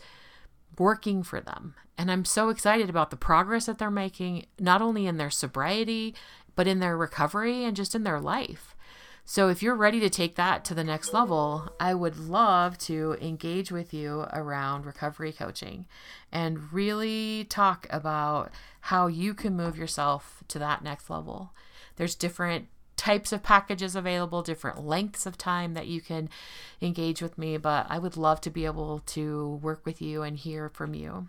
working 0.77 1.23
for 1.23 1.41
them. 1.41 1.77
And 1.97 2.11
I'm 2.11 2.25
so 2.25 2.49
excited 2.49 2.91
about 2.91 3.11
the 3.11 3.17
progress 3.17 3.67
that 3.67 3.79
they're 3.79 3.89
making, 3.89 4.47
not 4.59 4.83
only 4.83 5.07
in 5.07 5.17
their 5.17 5.31
sobriety, 5.31 6.13
but 6.57 6.67
in 6.67 6.81
their 6.81 6.97
recovery 6.97 7.65
and 7.65 7.77
just 7.77 7.95
in 7.95 8.03
their 8.03 8.21
life. 8.21 8.75
So 9.25 9.49
if 9.49 9.63
you're 9.63 9.77
ready 9.77 10.01
to 10.01 10.11
take 10.11 10.35
that 10.35 10.65
to 10.67 10.75
the 10.75 10.85
next 10.85 11.13
level, 11.13 11.73
I 11.79 11.95
would 11.95 12.19
love 12.19 12.77
to 12.79 13.17
engage 13.21 13.71
with 13.71 13.95
you 13.95 14.27
around 14.33 14.85
recovery 14.85 15.33
coaching 15.33 15.87
and 16.31 16.73
really 16.73 17.45
talk 17.49 17.87
about 17.91 18.51
how 18.81 19.07
you 19.07 19.33
can 19.33 19.57
move 19.57 19.79
yourself 19.79 20.43
to 20.49 20.59
that 20.59 20.83
next 20.83 21.09
level. 21.09 21.53
There's 21.97 22.15
different 22.15 22.67
types 22.97 23.33
of 23.33 23.43
packages 23.43 23.97
available, 23.97 24.43
different 24.43 24.85
lengths 24.85 25.25
of 25.25 25.39
time 25.39 25.75
that 25.75 25.87
you 25.87 26.01
can 26.01 26.29
engage 26.81 27.23
with 27.23 27.39
me, 27.39 27.57
but 27.57 27.87
I 27.89 27.99
would 27.99 28.17
love 28.17 28.41
to 28.43 28.51
be 28.51 28.65
able 28.65 29.01
to 29.07 29.61
work 29.63 29.85
with 29.85 30.03
you 30.03 30.23
and 30.23 30.37
hear 30.37 30.69
from 30.69 30.95
you. 30.95 31.29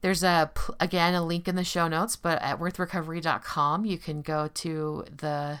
There's 0.00 0.24
a 0.24 0.50
again 0.80 1.14
a 1.14 1.24
link 1.24 1.46
in 1.46 1.54
the 1.54 1.64
show 1.64 1.86
notes, 1.86 2.16
but 2.16 2.42
at 2.42 2.58
worthrecovery.com 2.58 3.84
you 3.84 3.98
can 3.98 4.20
go 4.20 4.50
to 4.54 5.04
the 5.16 5.60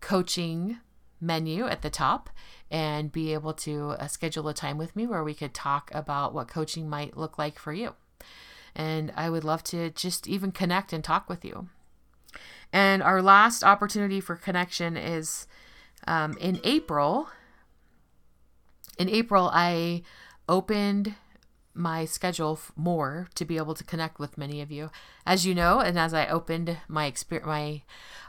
coaching 0.00 0.78
menu 1.20 1.66
at 1.66 1.82
the 1.82 1.90
top 1.90 2.30
and 2.70 3.12
be 3.12 3.32
able 3.32 3.52
to 3.52 3.90
uh, 3.90 4.06
schedule 4.06 4.48
a 4.48 4.54
time 4.54 4.78
with 4.78 4.94
me 4.96 5.06
where 5.06 5.24
we 5.24 5.34
could 5.34 5.52
talk 5.52 5.90
about 5.92 6.32
what 6.32 6.48
coaching 6.48 6.88
might 6.88 7.16
look 7.16 7.38
like 7.38 7.58
for 7.58 7.72
you. 7.72 7.94
And 8.74 9.12
I 9.16 9.28
would 9.28 9.44
love 9.44 9.64
to 9.64 9.90
just 9.90 10.28
even 10.28 10.52
connect 10.52 10.92
and 10.92 11.02
talk 11.02 11.28
with 11.28 11.44
you. 11.44 11.68
And 12.72 13.02
our 13.02 13.20
last 13.20 13.64
opportunity 13.64 14.20
for 14.20 14.36
connection 14.36 14.96
is 14.96 15.46
um, 16.06 16.36
in 16.40 16.60
April. 16.62 17.28
In 18.98 19.08
April, 19.08 19.50
I 19.52 20.02
opened 20.48 21.14
my 21.80 22.04
schedule 22.04 22.60
more 22.76 23.28
to 23.34 23.44
be 23.44 23.56
able 23.56 23.74
to 23.74 23.84
connect 23.84 24.18
with 24.18 24.38
many 24.38 24.60
of 24.60 24.70
you. 24.70 24.90
As 25.26 25.46
you 25.46 25.54
know, 25.54 25.80
and 25.80 25.98
as 25.98 26.14
I 26.14 26.26
opened 26.26 26.76
my 26.88 27.06
experience, 27.06 27.46
my 27.46 27.82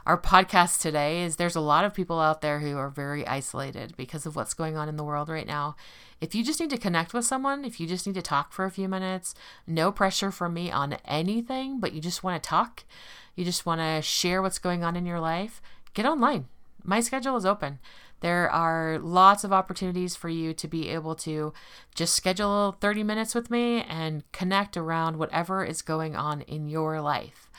our 0.04 0.18
podcast 0.18 0.80
today 0.80 1.22
is 1.22 1.36
there's 1.36 1.54
a 1.54 1.60
lot 1.60 1.84
of 1.84 1.94
people 1.94 2.18
out 2.18 2.40
there 2.40 2.58
who 2.58 2.76
are 2.76 2.88
very 2.88 3.24
isolated 3.26 3.94
because 3.96 4.26
of 4.26 4.34
what's 4.34 4.54
going 4.54 4.76
on 4.76 4.88
in 4.88 4.96
the 4.96 5.04
world 5.04 5.28
right 5.28 5.46
now. 5.46 5.76
If 6.20 6.34
you 6.34 6.42
just 6.42 6.58
need 6.58 6.70
to 6.70 6.78
connect 6.78 7.14
with 7.14 7.24
someone, 7.24 7.64
if 7.64 7.78
you 7.78 7.86
just 7.86 8.06
need 8.06 8.14
to 8.14 8.22
talk 8.22 8.52
for 8.52 8.64
a 8.64 8.70
few 8.70 8.88
minutes, 8.88 9.34
no 9.66 9.92
pressure 9.92 10.32
from 10.32 10.54
me 10.54 10.72
on 10.72 10.96
anything, 11.04 11.78
but 11.78 11.92
you 11.92 12.00
just 12.00 12.24
want 12.24 12.42
to 12.42 12.48
talk, 12.48 12.84
you 13.36 13.44
just 13.44 13.66
want 13.66 13.80
to 13.80 14.02
share 14.02 14.42
what's 14.42 14.58
going 14.58 14.82
on 14.82 14.96
in 14.96 15.06
your 15.06 15.20
life, 15.20 15.62
get 15.94 16.06
online. 16.06 16.46
My 16.84 17.00
schedule 17.00 17.36
is 17.36 17.46
open. 17.46 17.78
There 18.22 18.48
are 18.48 19.00
lots 19.00 19.42
of 19.42 19.52
opportunities 19.52 20.14
for 20.14 20.28
you 20.28 20.54
to 20.54 20.68
be 20.68 20.88
able 20.90 21.16
to 21.16 21.52
just 21.92 22.14
schedule 22.14 22.76
30 22.80 23.02
minutes 23.02 23.34
with 23.34 23.50
me 23.50 23.82
and 23.82 24.22
connect 24.30 24.76
around 24.76 25.18
whatever 25.18 25.64
is 25.64 25.82
going 25.82 26.14
on 26.14 26.42
in 26.42 26.68
your 26.68 27.00
life. 27.00 27.50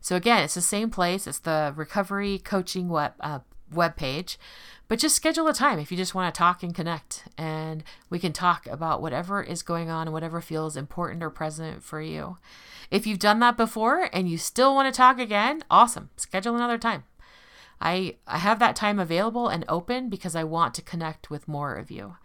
So, 0.00 0.16
again, 0.16 0.42
it's 0.42 0.54
the 0.54 0.62
same 0.62 0.88
place, 0.88 1.26
it's 1.26 1.40
the 1.40 1.74
recovery 1.76 2.38
coaching 2.38 2.88
web, 2.88 3.12
uh, 3.20 3.40
page, 3.96 4.38
but 4.88 4.98
just 4.98 5.16
schedule 5.16 5.48
a 5.48 5.52
time 5.52 5.78
if 5.78 5.90
you 5.90 5.98
just 5.98 6.14
want 6.14 6.32
to 6.32 6.38
talk 6.38 6.62
and 6.62 6.74
connect. 6.74 7.24
And 7.36 7.84
we 8.08 8.18
can 8.18 8.32
talk 8.32 8.66
about 8.66 9.02
whatever 9.02 9.42
is 9.42 9.62
going 9.62 9.90
on 9.90 10.12
whatever 10.12 10.40
feels 10.40 10.76
important 10.76 11.22
or 11.22 11.30
present 11.30 11.82
for 11.82 12.00
you. 12.00 12.38
If 12.90 13.06
you've 13.06 13.18
done 13.18 13.40
that 13.40 13.56
before 13.56 14.08
and 14.14 14.30
you 14.30 14.38
still 14.38 14.74
want 14.74 14.92
to 14.92 14.96
talk 14.96 15.18
again, 15.18 15.62
awesome. 15.70 16.08
Schedule 16.16 16.54
another 16.54 16.78
time. 16.78 17.04
I, 17.80 18.16
I 18.26 18.38
have 18.38 18.58
that 18.58 18.76
time 18.76 18.98
available 18.98 19.48
and 19.48 19.64
open 19.68 20.08
because 20.08 20.34
I 20.34 20.44
want 20.44 20.74
to 20.74 20.82
connect 20.82 21.30
with 21.30 21.48
more 21.48 21.74
of 21.74 21.90
you. 21.90 22.16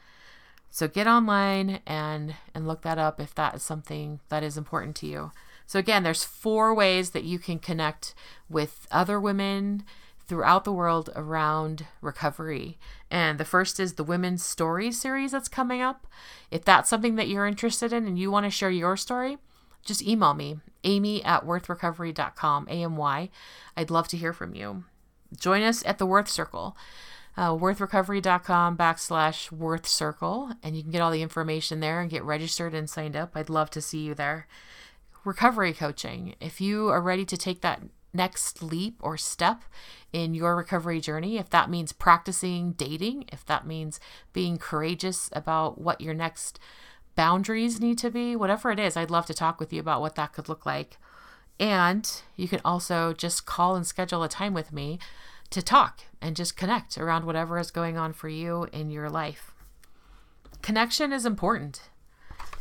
So 0.69 0.87
get 0.87 1.05
online 1.05 1.81
and 1.85 2.35
and 2.55 2.65
look 2.65 2.81
that 2.83 2.97
up 2.97 3.19
if 3.19 3.35
that 3.35 3.55
is 3.55 3.61
something 3.61 4.21
that 4.29 4.41
is 4.41 4.57
important 4.57 4.95
to 4.97 5.07
you. 5.07 5.31
So 5.67 5.79
again, 5.79 6.03
there's 6.03 6.23
four 6.23 6.73
ways 6.73 7.09
that 7.11 7.25
you 7.25 7.39
can 7.39 7.59
connect 7.59 8.15
with 8.49 8.87
other 8.89 9.19
women 9.19 9.83
throughout 10.27 10.63
the 10.63 10.71
world 10.71 11.09
around 11.13 11.87
recovery. 12.01 12.77
And 13.09 13.37
the 13.37 13.45
first 13.45 13.81
is 13.81 13.93
the 13.93 14.03
Women's 14.03 14.43
Stories 14.43 14.99
series 14.99 15.33
that's 15.33 15.49
coming 15.49 15.81
up. 15.81 16.07
If 16.51 16.63
that's 16.63 16.89
something 16.89 17.15
that 17.15 17.27
you're 17.27 17.47
interested 17.47 17.91
in 17.91 18.07
and 18.07 18.17
you 18.17 18.31
want 18.31 18.45
to 18.45 18.49
share 18.49 18.71
your 18.71 18.95
story, 18.95 19.37
just 19.83 20.01
email 20.01 20.33
me, 20.33 20.59
amy 20.85 21.23
at 21.25 21.45
worthrecovery.com, 21.45 22.67
A-M-Y. 22.69 23.29
I'd 23.75 23.91
love 23.91 24.07
to 24.09 24.17
hear 24.17 24.31
from 24.31 24.55
you 24.55 24.85
join 25.37 25.63
us 25.63 25.85
at 25.85 25.97
the 25.97 26.05
Worth 26.05 26.27
Circle. 26.27 26.75
Uh, 27.37 27.51
worthrecovery.com 27.51 28.75
backslash 28.75 29.51
worth 29.53 29.87
circle 29.87 30.51
and 30.61 30.75
you 30.75 30.81
can 30.81 30.91
get 30.91 31.01
all 31.01 31.11
the 31.11 31.21
information 31.21 31.79
there 31.79 32.01
and 32.01 32.09
get 32.09 32.23
registered 32.23 32.73
and 32.73 32.89
signed 32.89 33.15
up. 33.15 33.31
I'd 33.35 33.49
love 33.49 33.69
to 33.71 33.81
see 33.81 33.99
you 33.99 34.13
there. 34.13 34.47
Recovery 35.23 35.71
coaching. 35.71 36.35
If 36.41 36.59
you 36.59 36.89
are 36.89 37.01
ready 37.01 37.23
to 37.25 37.37
take 37.37 37.61
that 37.61 37.81
next 38.13 38.61
leap 38.61 38.97
or 38.99 39.17
step 39.17 39.63
in 40.11 40.33
your 40.33 40.55
recovery 40.55 40.99
journey 40.99 41.37
if 41.37 41.49
that 41.49 41.69
means 41.69 41.93
practicing 41.93 42.73
dating 42.73 43.23
if 43.31 43.45
that 43.45 43.65
means 43.65 43.99
being 44.33 44.57
courageous 44.57 45.29
about 45.31 45.79
what 45.79 46.01
your 46.01 46.13
next 46.13 46.59
boundaries 47.15 47.79
need 47.79 47.97
to 47.97 48.09
be 48.09 48.35
whatever 48.35 48.71
it 48.71 48.79
is 48.79 48.97
i'd 48.97 49.09
love 49.09 49.25
to 49.25 49.33
talk 49.33 49.59
with 49.59 49.71
you 49.71 49.79
about 49.79 50.01
what 50.01 50.15
that 50.15 50.33
could 50.33 50.49
look 50.49 50.65
like 50.65 50.97
and 51.61 52.23
you 52.35 52.47
can 52.47 52.59
also 52.65 53.13
just 53.13 53.45
call 53.45 53.75
and 53.75 53.85
schedule 53.85 54.23
a 54.23 54.27
time 54.27 54.53
with 54.53 54.73
me 54.73 54.97
to 55.51 55.61
talk 55.61 56.01
and 56.19 56.35
just 56.35 56.57
connect 56.57 56.97
around 56.97 57.23
whatever 57.23 57.59
is 57.59 57.69
going 57.69 57.97
on 57.97 58.13
for 58.13 58.27
you 58.27 58.67
in 58.73 58.89
your 58.89 59.09
life. 59.09 59.53
Connection 60.63 61.13
is 61.13 61.23
important. 61.23 61.89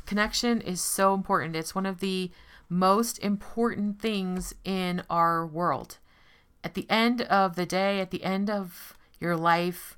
Connection 0.04 0.60
is 0.60 0.82
so 0.82 1.14
important. 1.14 1.56
It's 1.56 1.74
one 1.74 1.86
of 1.86 2.00
the 2.00 2.30
most 2.68 3.18
important 3.20 4.02
things 4.02 4.54
in 4.64 5.02
our 5.08 5.46
world. 5.46 5.96
At 6.62 6.74
the 6.74 6.86
end 6.90 7.22
of 7.22 7.56
the 7.56 7.66
day, 7.66 8.00
at 8.00 8.10
the 8.10 8.22
end 8.22 8.50
of 8.50 8.98
your 9.18 9.34
life, 9.34 9.96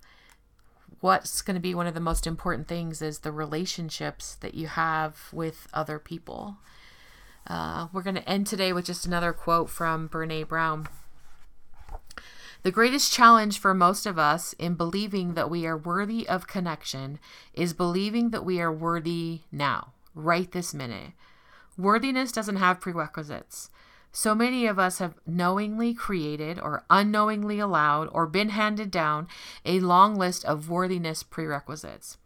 what's 1.01 1.43
going 1.43 1.57
to 1.57 1.61
be 1.61 1.75
one 1.75 1.89
of 1.89 1.95
the 1.95 2.01
most 2.01 2.25
important 2.25 2.69
things 2.69 3.03
is 3.03 3.19
the 3.19 3.33
relationships 3.33 4.37
that 4.37 4.55
you 4.55 4.69
have 4.69 5.29
with 5.33 5.67
other 5.75 5.99
people. 5.99 6.59
Uh, 7.47 7.89
we're 7.93 8.03
going 8.03 8.15
to 8.15 8.29
end 8.29 8.47
today 8.47 8.73
with 8.73 8.87
just 8.87 9.07
another 9.07 9.33
quote 9.33 9.69
from 9.69 10.09
Brene 10.09 10.47
Brown. 10.47 10.89
The 12.63 12.71
greatest 12.71 13.13
challenge 13.13 13.59
for 13.59 13.75
most 13.75 14.07
of 14.07 14.19
us 14.19 14.53
in 14.53 14.75
believing 14.75 15.35
that 15.35 15.51
we 15.51 15.67
are 15.67 15.77
worthy 15.77 16.29
of 16.29 16.47
connection 16.47 17.19
is 17.55 17.73
believing 17.73 18.31
that 18.31 18.45
we 18.45 18.61
are 18.61 18.73
worthy 18.73 19.41
now, 19.51 19.93
right 20.15 20.51
this 20.53 20.73
minute. 20.73 21.13
Worthiness 21.77 22.31
doesn't 22.31 22.57
have 22.57 22.81
prerequisites. 22.81 23.71
So 24.13 24.35
many 24.35 24.67
of 24.67 24.79
us 24.79 24.99
have 24.99 25.15
knowingly 25.27 25.95
created 25.95 26.61
or 26.61 26.85
unknowingly 26.91 27.59
allowed 27.59 28.09
or 28.13 28.27
been 28.27 28.51
handed 28.51 28.91
down 28.91 29.27
a 29.65 29.81
long 29.81 30.15
list 30.15 30.45
of 30.45 30.69
worthiness 30.69 31.23
prerequisites. 31.23 32.19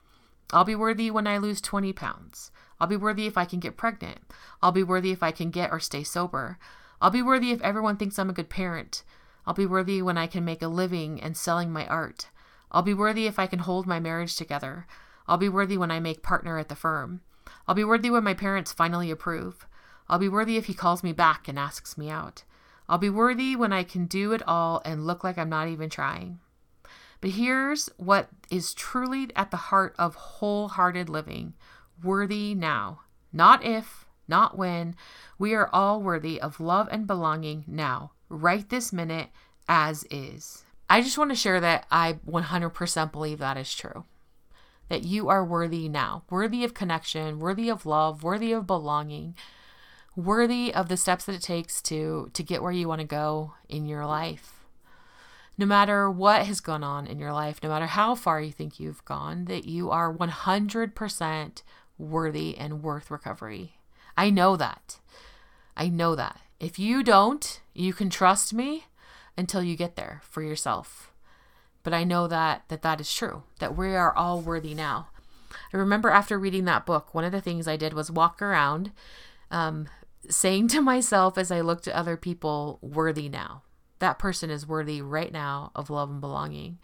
I'll 0.53 0.65
be 0.65 0.75
worthy 0.75 1.11
when 1.11 1.27
I 1.27 1.39
lose 1.39 1.61
20 1.61 1.93
pounds. 1.93 2.51
I'll 2.81 2.87
be 2.87 2.97
worthy 2.97 3.27
if 3.27 3.39
I 3.39 3.45
can 3.45 3.61
get 3.61 3.77
pregnant. 3.77 4.19
I'll 4.63 4.73
be 4.73 4.83
worthy 4.83 5.13
if 5.13 5.23
I 5.23 5.31
can 5.31 5.51
get 5.51 5.73
or 5.73 5.81
stay 5.81 6.05
sober. 6.05 6.59
I'll 7.01 7.11
be 7.11 7.23
worthy 7.23 7.51
if 7.53 7.61
everyone 7.63 7.97
thinks 7.97 8.19
I'm 8.19 8.31
a 8.31 8.35
good 8.35 8.49
parent. 8.49 9.03
I'll 9.47 9.55
be 9.55 9.67
worthy 9.67 10.03
when 10.03 10.19
I 10.19 10.27
can 10.27 10.45
make 10.45 10.63
a 10.63 10.69
living 10.69 11.23
and 11.23 11.37
selling 11.37 11.73
my 11.73 11.87
art. 11.87 12.29
I'll 12.73 12.83
be 12.83 12.95
worthy 12.95 13.27
if 13.27 13.39
I 13.39 13.47
can 13.47 13.61
hold 13.61 13.87
my 13.87 14.01
marriage 14.01 14.37
together. 14.37 14.87
I'll 15.29 15.39
be 15.39 15.49
worthy 15.49 15.79
when 15.79 15.91
I 15.91 16.01
make 16.01 16.23
partner 16.23 16.59
at 16.59 16.69
the 16.69 16.75
firm. 16.75 17.21
I'll 17.69 17.75
be 17.75 17.85
worthy 17.85 18.11
when 18.11 18.25
my 18.25 18.35
parents 18.35 18.73
finally 18.73 19.11
approve. 19.11 19.67
I'll 20.09 20.19
be 20.19 20.29
worthy 20.29 20.57
if 20.57 20.67
he 20.67 20.75
calls 20.75 21.03
me 21.03 21.13
back 21.13 21.49
and 21.49 21.59
asks 21.59 21.97
me 21.97 22.11
out. 22.11 22.45
I'll 22.89 22.99
be 22.99 23.11
worthy 23.11 23.57
when 23.57 23.73
I 23.73 23.83
can 23.83 24.07
do 24.07 24.33
it 24.33 24.43
all 24.47 24.81
and 24.85 25.07
look 25.07 25.25
like 25.25 25.39
I'm 25.39 25.49
not 25.49 25.69
even 25.69 25.91
trying. 25.91 26.41
But 27.21 27.31
here's 27.31 27.89
what 27.97 28.29
is 28.51 28.75
truly 28.75 29.31
at 29.35 29.51
the 29.51 29.57
heart 29.57 29.95
of 29.99 30.15
wholehearted 30.15 31.09
living 31.09 31.55
worthy 32.03 32.55
now. 32.55 33.01
Not 33.33 33.65
if, 33.65 34.07
not 34.29 34.57
when. 34.57 34.97
We 35.39 35.55
are 35.55 35.71
all 35.73 36.03
worthy 36.03 36.41
of 36.41 36.61
love 36.61 36.89
and 36.91 37.07
belonging 37.07 37.65
now, 37.67 38.13
right 38.29 38.69
this 38.69 38.93
minute, 38.93 39.29
as 39.69 40.05
is. 40.11 40.65
I 40.89 41.01
just 41.01 41.19
want 41.19 41.31
to 41.31 41.37
share 41.37 41.61
that 41.61 41.87
I 41.91 42.19
100% 42.29 43.13
believe 43.13 43.39
that 43.39 43.57
is 43.57 43.75
true. 43.75 44.05
That 44.89 45.03
you 45.03 45.29
are 45.29 45.45
worthy 45.45 45.89
now, 45.89 46.23
worthy 46.31 46.63
of 46.63 46.75
connection, 46.75 47.41
worthy 47.41 47.69
of 47.69 47.87
love, 47.87 48.23
worthy 48.23 48.53
of 48.53 48.67
belonging, 48.67 49.35
worthy 50.15 50.73
of 50.73 50.89
the 50.89 50.97
steps 50.97 51.25
that 51.25 51.35
it 51.35 51.43
takes 51.43 51.83
to 51.83 52.31
to 52.33 52.43
get 52.43 52.63
where 52.63 52.73
you 52.73 52.89
want 52.89 53.01
to 53.01 53.07
go 53.07 53.55
in 53.69 53.87
your 53.87 54.07
life. 54.07 54.65
No 55.59 55.67
matter 55.67 56.11
what 56.11 56.47
has 56.47 56.61
gone 56.61 56.85
on 56.85 57.07
in 57.07 57.19
your 57.19 57.33
life, 57.33 57.61
no 57.63 57.69
matter 57.69 57.87
how 57.87 58.15
far 58.15 58.41
you 58.41 58.53
think 58.53 58.79
you've 58.79 59.05
gone, 59.05 59.47
that 59.47 59.65
you 59.65 59.91
are 59.91 60.13
100% 60.13 61.63
worthy 61.99 62.57
and 62.57 62.83
worth 62.83 63.11
recovery. 63.11 63.77
I 64.17 64.31
know 64.31 64.57
that. 64.57 64.99
I 65.77 65.89
know 65.89 66.15
that. 66.15 66.41
If 66.59 66.79
you 66.79 67.03
don't, 67.03 67.61
you 67.75 67.93
can 67.93 68.09
trust 68.09 68.55
me 68.55 68.87
until 69.37 69.63
you 69.63 69.77
get 69.77 69.97
there 69.97 70.23
for 70.25 70.43
yourself. 70.43 71.13
But 71.83 71.93
I 71.93 72.05
know 72.05 72.27
that 72.27 72.65
that 72.69 72.83
that 72.83 73.01
is 73.01 73.13
true. 73.13 73.45
That 73.61 73.77
we 73.77 73.95
are 73.95 74.17
all 74.17 74.41
worthy 74.41 74.75
now. 74.75 75.09
I 75.73 75.77
remember 75.77 76.11
after 76.11 76.39
reading 76.39 76.65
that 76.65 76.87
book, 76.87 77.15
one 77.15 77.25
of 77.25 77.33
the 77.33 77.41
things 77.41 77.69
I 77.69 77.77
did 77.77 77.93
was 77.93 78.11
walk 78.11 78.43
around 78.43 78.93
um, 79.51 79.89
saying 80.29 80.69
to 80.75 80.81
myself 80.81 81.39
as 81.39 81.51
I 81.51 81.61
looked 81.61 81.87
at 81.87 81.95
other 81.95 82.17
people, 82.17 82.79
worthy 82.81 83.29
now. 83.29 83.63
That 83.99 84.19
person 84.19 84.51
is 84.51 84.67
worthy 84.67 85.01
right 85.01 85.33
now 85.33 85.71
of 85.75 85.89
love 85.89 86.11
and 86.11 86.21
belonging. 86.21 86.79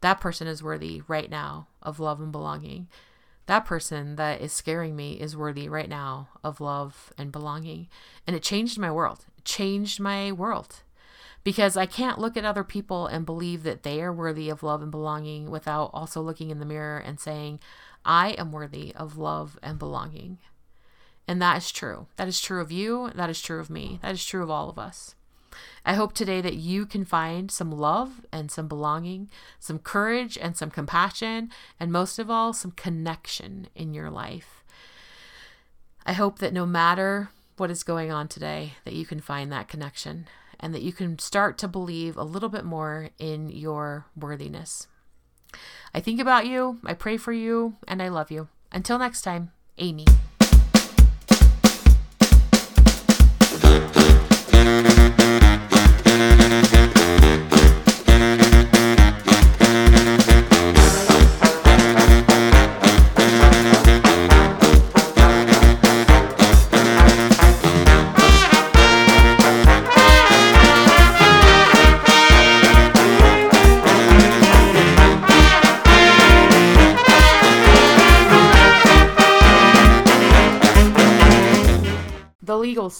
That 0.00 0.20
person 0.20 0.46
is 0.46 0.62
worthy 0.62 1.02
right 1.08 1.30
now 1.30 1.66
of 1.82 1.98
love 1.98 2.20
and 2.20 2.32
belonging 2.32 2.88
that 3.46 3.64
person 3.64 4.16
that 4.16 4.40
is 4.40 4.52
scaring 4.52 4.96
me 4.96 5.14
is 5.14 5.36
worthy 5.36 5.68
right 5.68 5.88
now 5.88 6.28
of 6.42 6.60
love 6.60 7.12
and 7.18 7.30
belonging. 7.30 7.88
And 8.26 8.34
it 8.34 8.42
changed 8.42 8.78
my 8.78 8.90
world, 8.90 9.26
it 9.36 9.44
changed 9.44 10.00
my 10.00 10.32
world. 10.32 10.82
Because 11.42 11.76
I 11.76 11.84
can't 11.84 12.18
look 12.18 12.38
at 12.38 12.46
other 12.46 12.64
people 12.64 13.06
and 13.06 13.26
believe 13.26 13.64
that 13.64 13.82
they 13.82 14.00
are 14.00 14.12
worthy 14.12 14.48
of 14.48 14.62
love 14.62 14.80
and 14.80 14.90
belonging 14.90 15.50
without 15.50 15.90
also 15.92 16.22
looking 16.22 16.48
in 16.48 16.58
the 16.58 16.64
mirror 16.64 16.96
and 16.96 17.20
saying, 17.20 17.60
I 18.02 18.30
am 18.30 18.50
worthy 18.50 18.94
of 18.94 19.18
love 19.18 19.58
and 19.62 19.78
belonging. 19.78 20.38
And 21.28 21.40
that 21.42 21.58
is 21.58 21.70
true. 21.70 22.06
That 22.16 22.28
is 22.28 22.40
true 22.40 22.62
of 22.62 22.72
you. 22.72 23.10
That 23.14 23.28
is 23.28 23.42
true 23.42 23.60
of 23.60 23.68
me. 23.68 23.98
That 24.02 24.12
is 24.12 24.24
true 24.24 24.42
of 24.42 24.50
all 24.50 24.70
of 24.70 24.78
us. 24.78 25.14
I 25.84 25.94
hope 25.94 26.12
today 26.12 26.40
that 26.40 26.56
you 26.56 26.86
can 26.86 27.04
find 27.04 27.50
some 27.50 27.70
love 27.70 28.24
and 28.32 28.50
some 28.50 28.68
belonging, 28.68 29.30
some 29.60 29.78
courage 29.78 30.38
and 30.38 30.56
some 30.56 30.70
compassion, 30.70 31.50
and 31.78 31.92
most 31.92 32.18
of 32.18 32.30
all, 32.30 32.52
some 32.52 32.70
connection 32.70 33.68
in 33.74 33.92
your 33.92 34.10
life. 34.10 34.64
I 36.06 36.12
hope 36.12 36.38
that 36.38 36.52
no 36.52 36.64
matter 36.66 37.30
what 37.56 37.70
is 37.70 37.82
going 37.82 38.10
on 38.10 38.28
today, 38.28 38.74
that 38.84 38.94
you 38.94 39.06
can 39.06 39.20
find 39.20 39.52
that 39.52 39.68
connection 39.68 40.26
and 40.58 40.74
that 40.74 40.82
you 40.82 40.92
can 40.92 41.18
start 41.18 41.58
to 41.58 41.68
believe 41.68 42.16
a 42.16 42.24
little 42.24 42.48
bit 42.48 42.64
more 42.64 43.10
in 43.18 43.50
your 43.50 44.06
worthiness. 44.16 44.86
I 45.92 46.00
think 46.00 46.20
about 46.20 46.46
you, 46.46 46.78
I 46.84 46.94
pray 46.94 47.16
for 47.16 47.32
you, 47.32 47.76
and 47.86 48.02
I 48.02 48.08
love 48.08 48.30
you. 48.30 48.48
Until 48.72 48.98
next 48.98 49.22
time, 49.22 49.52
Amy. 49.78 50.06